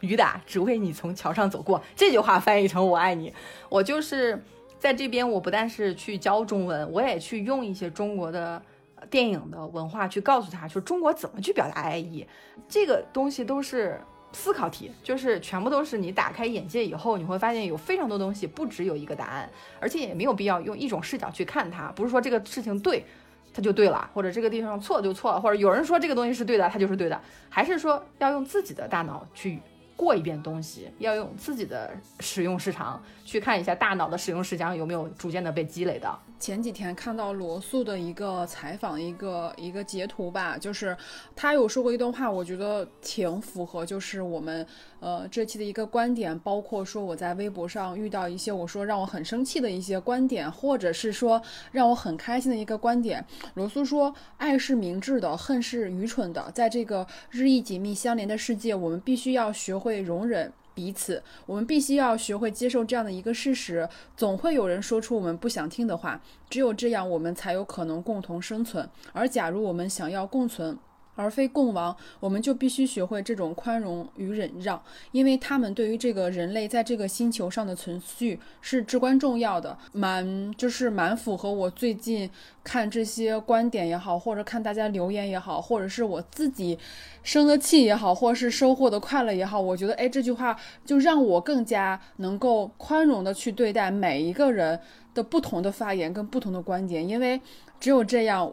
[0.00, 1.80] 雨打，只为你从桥上走过。
[1.94, 3.32] 这句话翻译成我爱你。
[3.68, 4.42] 我就是
[4.78, 8.60] 在这边，我不但是去教中文，我也去用一些中国的
[9.08, 12.26] 电影的文化去告诉他，说中国怎么去表达爱意。
[12.68, 14.00] 这个东西都是
[14.32, 21.88] 思考题，就是全部都是你打开眼界以后，你会发现有非常多东西不只有一个答案，而且也没有必要用一种视角去看它。
[21.92, 23.04] 不是说这个事情对，
[23.52, 29.60] 它就对了，或者这个地方错就错了，或者有人说这个东西是对的，它就是对的，还是说要用自己的大脑去
[30.00, 36.18] 过一遍东西，要用自己的使用时长去看一下大脑的使用时长有没有逐渐的被积累的。
[36.40, 40.96] 前几天看到罗素的一个采访，一个一个截图吧，就是
[41.36, 44.66] 他有说过一段话，我觉得挺符合，就是我们
[45.00, 51.40] 呃这期的一个观点，包括说我在微博上遇到一些我说让我很生气的一些观点，或者是说
[51.72, 53.22] 让我很开心的一个观点。
[53.52, 56.50] 罗素说：“爱是明智的，恨是愚蠢的。
[56.52, 60.50] 在这个日益紧密相连的世界，我们必须要学会容忍。”
[60.80, 66.18] 彼此，我们必须要学会接受这样的一个事实：总会有人说出我们不想听的话，
[66.48, 68.88] 只有这样，我们才有可能共同生存。
[69.12, 70.78] 而假如我们想要共存，
[71.20, 79.76] 而非共亡，我们就必须学会这种宽容与忍让，因为他们对于这个人类在这个星球上的存续是至关重要的。
[79.92, 82.30] 蛮就是蛮符合我最近
[82.64, 86.78] 看这些观点也好，或者看大家留言也好，或者是我自己
[87.22, 90.56] 生的气也好，或者是收获的快乐也好，我觉得哎，这句话
[90.86, 94.80] 就让我更加能够宽容的去对待每一个人
[95.12, 97.38] 的不同的发言跟不同的观点，因为
[97.78, 98.50] 只有这样。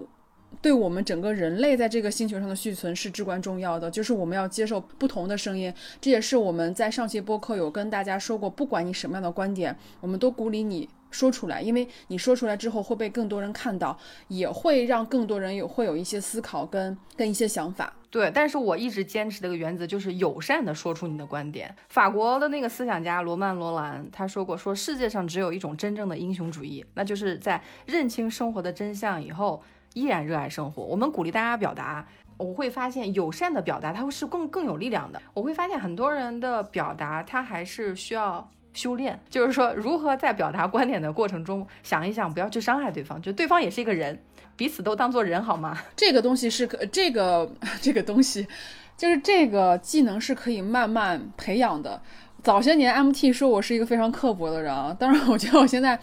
[0.61, 5.71] 对我们整个人类在这个星球上的续存是至关重要的，就是我们要接受不同的声音。
[6.01, 13.97] 这也是我们在上期播客有跟大家说过，不管你什么样的观点，我们都鼓励你说出来，因为你说出来之后会被更多人看到，
[14.29, 17.93] 也会让更多人有会有一些思考跟跟一些想法。
[18.09, 21.73] 对，但是我一直坚持的一个原则就是友善的说出你的观点。
[21.89, 29.61] 法国的那个思想家罗曼·罗兰他说过，说世界上只有一种真正的英雄主义，那就是在认清生活的真相以后。
[29.93, 32.05] 依然热爱生活，我们鼓励大家表达。
[32.37, 35.19] 我会发现友善的表达，它会是更更有力量的。
[35.33, 39.19] 我会发现很多人的表达，他还是需要修炼。
[39.27, 44.21] 就是说，如何在表达观点的过程中，想一想，不要去伤害对方，就对方也是一个人，
[44.55, 45.75] 彼此都当做人，好吗？
[45.97, 48.47] 这个东西是可，这个这个东西，
[48.95, 51.99] 就是这个技能是可以慢慢培养的。
[52.43, 55.99] 早些年，MT 说我是一个非常刻薄的人啊，当然，我觉得我现在。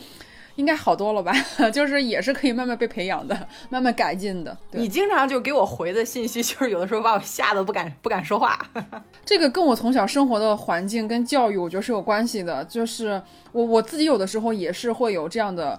[0.56, 1.32] 应该好多了吧？
[1.72, 4.56] 就是也是可以慢慢被培养的，慢慢改进的。
[4.72, 8.58] 你经常就给我回的信息，就是有的时候把我吓得不敢不敢说话。
[9.24, 12.64] 这个跟我从小生活的环境跟教育，我觉得是有关系的。
[12.64, 13.20] 就是
[13.52, 15.78] 我我自己有的时候也是会有这样的。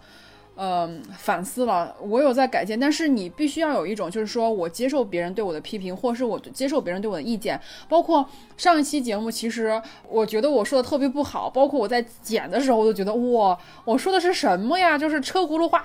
[0.58, 7.60] 嗯，反思了，我有在改进，但是你必须要有一种，就是说我接受别人对我的批评，或是我接受别人对我的意见。
[7.90, 8.26] 包括
[8.56, 14.98] 上一期节目，其实我觉得我说的特别不好，包括我在剪的时候，我都觉得哇，我说的是什么呀？
[14.98, 15.82] 就是车轱辘话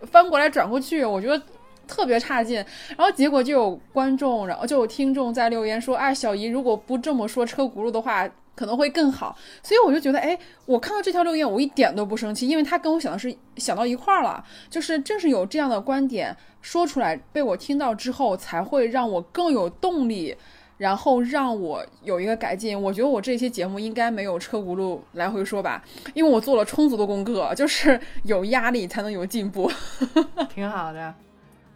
[0.00, 1.42] 翻过来转过去，我觉得
[1.86, 2.56] 特别差劲。
[2.96, 8.26] 然后结果就有观众，然后就有听众在留言说，哎，小姨如果不这么说车轱辘的话。
[8.56, 20.34] 可能会更好，所以我就觉得，哎，我看到这条留言，我一点都不生气，因为他跟我想的是想到一块儿了，就是正是有这样的观点说出来，被我听到之后，才会让我更有动力，
[20.78, 22.80] 然后让我有一个改进。
[22.80, 25.84] 我觉得我这些节目应该没有车轱辘来回说吧，
[26.14, 29.70] 因为我做了充足的功课， 就是有压力才能有进步，
[30.48, 31.14] 挺好的。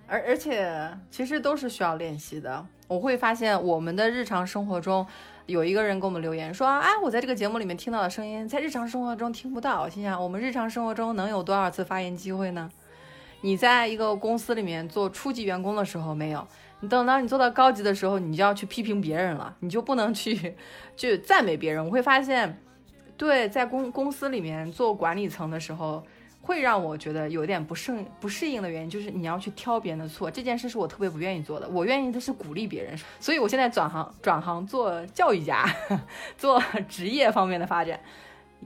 [0.07, 2.67] 而而且其实都是需要练习的。
[2.89, 5.07] 我会发现我们的日常生活中。
[5.51, 9.89] 有一个人给我们留言说啊，我在这个节目里面听到的声音，在日常生活中听不到。
[9.89, 12.71] 心想，我们日常生活中能有多少次发言机会呢？
[13.41, 16.47] 你在一个公司里面做初级员工的时候没有，
[16.79, 20.55] 你等到你做到高级的时候，你就要去批评别人了，你就不能去
[20.97, 21.85] 去赞美别人。
[21.85, 22.63] 我会发现，
[23.17, 26.03] 对，在公公司里面做管理层的时候。
[26.43, 31.69] 会让我觉得有点不适不适应的原因，就是你要去挑别人的错，这件事是我特别不愿意做的。
[31.69, 35.65] 我愿意的是鼓励别人，所以我现在转行转行做教育家，
[36.37, 38.01] 做职业方面的发展，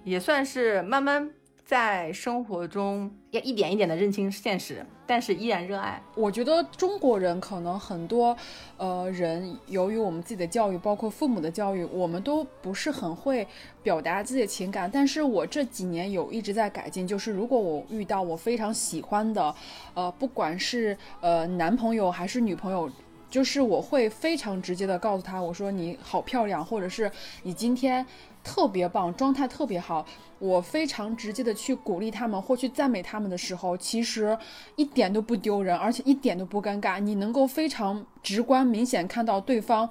[0.05, 1.31] 也算是慢慢。
[1.65, 6.01] 在生活中要一点一点的认清现实，但是依然热爱。
[6.15, 8.37] 我觉得中国人可能很多，
[8.77, 13.47] 呃，人由于我们自己的教育，包括父母的教育，我们都不是很会
[13.83, 14.91] 表达自己的情感。
[14.93, 19.55] 但是我这几年有一直在改进，就是如果我遇到我非常喜欢的，
[19.95, 22.91] 呃，不管是呃男朋友还是女朋友。
[23.31, 27.11] 就是我会非常直接的告诉他，我说你好漂亮，或者是
[27.43, 28.07] 你今天
[28.45, 30.07] 特别棒，状态特别好。
[30.39, 34.39] 我非常直接的去鼓励他们或去赞美他们的时候，其实
[34.77, 37.01] 一点都不丢人，而且一点都不尴尬。
[37.01, 39.89] 你能够非常直观明显看到对方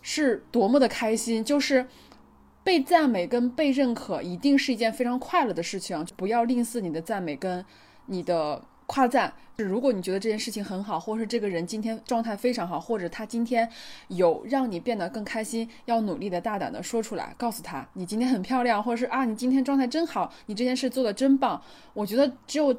[0.00, 1.86] 是多么的开心，就是
[2.62, 6.06] 被赞美跟被认可，一定是一件非常快乐的事情。
[6.16, 7.62] 不要吝啬你的赞美跟
[8.06, 8.62] 你的。
[8.86, 9.32] 夸赞。
[9.56, 13.66] 如果你觉得这件事情很好，或者是这个人今天状态非常好，或者他今天
[14.08, 21.60] 有让你变得更开心，要努力的、大胆的说出来，告诉他你今天很漂亮，或者是啊你今天状态真好，你这件事做的真棒。
[21.94, 22.74] 我觉得只有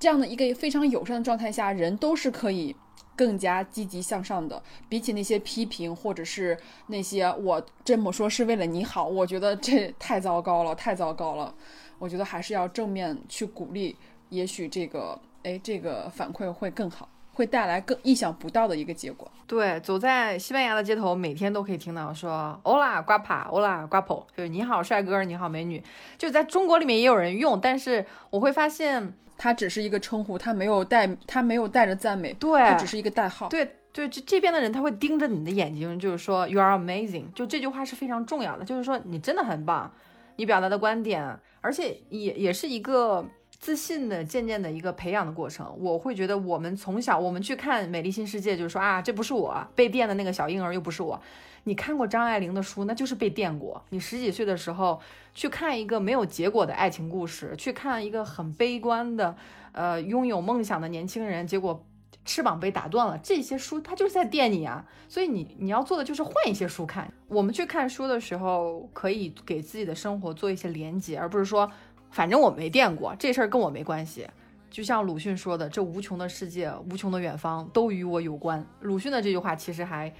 [0.00, 2.74] 这样的一个非常友善的状态下，人都是可以
[3.14, 4.60] 更加积极向上的。
[4.88, 11.54] 比起那些批评，或者是那些我这么说是为了你好，我觉得这太糟糕了，太糟糕了。
[12.00, 13.96] 我觉得还是要正面去鼓励，
[14.30, 15.16] 也许这个。
[15.46, 19.30] 哎，这个反馈会更好，会带来更意想不到的一个结果。
[19.46, 25.80] 对，走在西班牙的街头，每天都可以听到说 “Hola guapa”，“Hola guapo”，就是你好帅哥，你好美女。
[26.18, 33.48] 就在中国里面也有人用，但是我会发现它只是一个称呼，它没有带，它没有带着赞美，对，它只是一个代号。
[33.48, 39.92] 对对，这这边的人他会盯着你的眼睛，就是说 “You are amazing”，就这句话是非常重要的，就是说你真的很棒，
[40.34, 43.24] 你表达的观点，而且也也是一个。
[43.58, 51.20] 自信的渐渐的一个培养的过程，我会觉得我们从小我们去看《美丽新世界》，就是说啊，这不是我被电的那个小婴儿，又不是我。
[51.64, 53.82] 你看过张爱玲的书，那就是被电过。
[53.88, 55.00] 你十几岁的时候
[55.34, 59.34] 去看一个没有结果的爱情故事，去看一个很悲观的，
[59.72, 61.84] 呃，拥有梦想的年轻人，结果
[62.24, 63.18] 翅膀被打断了。
[63.18, 67.12] 这些书它就是在电你啊，所以你你要做的就是换一些书看。
[67.26, 71.68] 我们去看书的时候，可以给自己的生活做一些连接，而不是说。
[72.16, 74.26] 反正我没电过这事儿，跟我没关系。
[74.70, 80.10] 就像鲁迅说的：“这无穷的世界，无穷的远方，都与我有关。”鲁迅的这句话其实还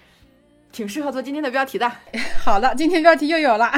[0.70, 1.90] 挺适合做今天的标题的。
[2.44, 3.72] 好了，今天标题又有了。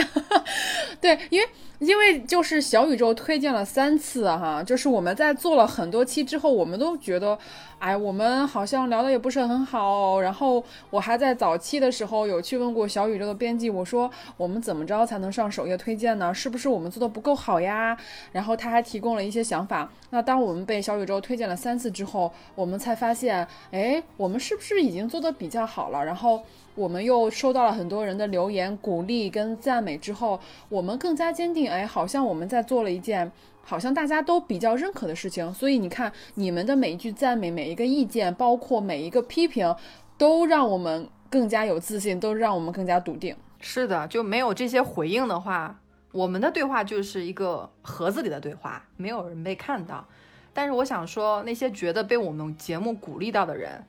[1.00, 1.48] 对，因为。
[1.78, 7.38] 因为就是小宇宙推荐了三次哈，就是我们在做了很多期之后，我们都觉得，
[7.78, 10.20] 哎，我们好像聊的也不是很好。
[10.20, 16.34] 然后我还在早期的时候有去问过小宇宙的编辑，我说我们怎么着才能上首页推荐呢？
[16.34, 17.96] 是不是我们做的不够好呀？
[18.32, 19.88] 然后他还提供了一些想法。
[20.10, 26.04] 那当我们被小宇宙推荐了三次之后，我们才发现，哎，我们是不是已经做的比较好了？
[26.04, 26.42] 然后
[26.78, 31.68] 我们又收到了很多人的留言、鼓励跟赞美之后，我们更加坚定。
[31.68, 33.32] 哎，好像我们在做了一件
[33.64, 39.74] 好像大家都比较认可的事情，所以你看，你们的每一句赞美、每一个意见，包括每一个批评，
[40.16, 43.34] 都让我们更加有自信，都让我们更加笃定。
[43.58, 45.80] 是的，就没有这些回应的话，
[46.12, 50.06] 我们的对话就是一个盒子里的对话，没有人被看到。
[50.54, 53.84] 但是我想说，那些觉得被我们节目鼓励到的人，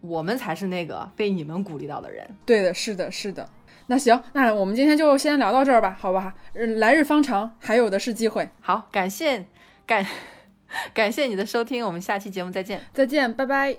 [0.00, 2.28] 我们才是那个被你们鼓励到的人。
[2.44, 3.48] 对的，是的，是的。
[3.86, 6.34] 那行，那我们今天就先聊到这儿吧，好吧？
[6.52, 8.46] 来日方长，还有的是机会。
[8.60, 9.46] 好，感谢
[9.86, 10.06] 感
[10.92, 13.78] 感谢你的收听，我们下期节目再见，再见，拜拜。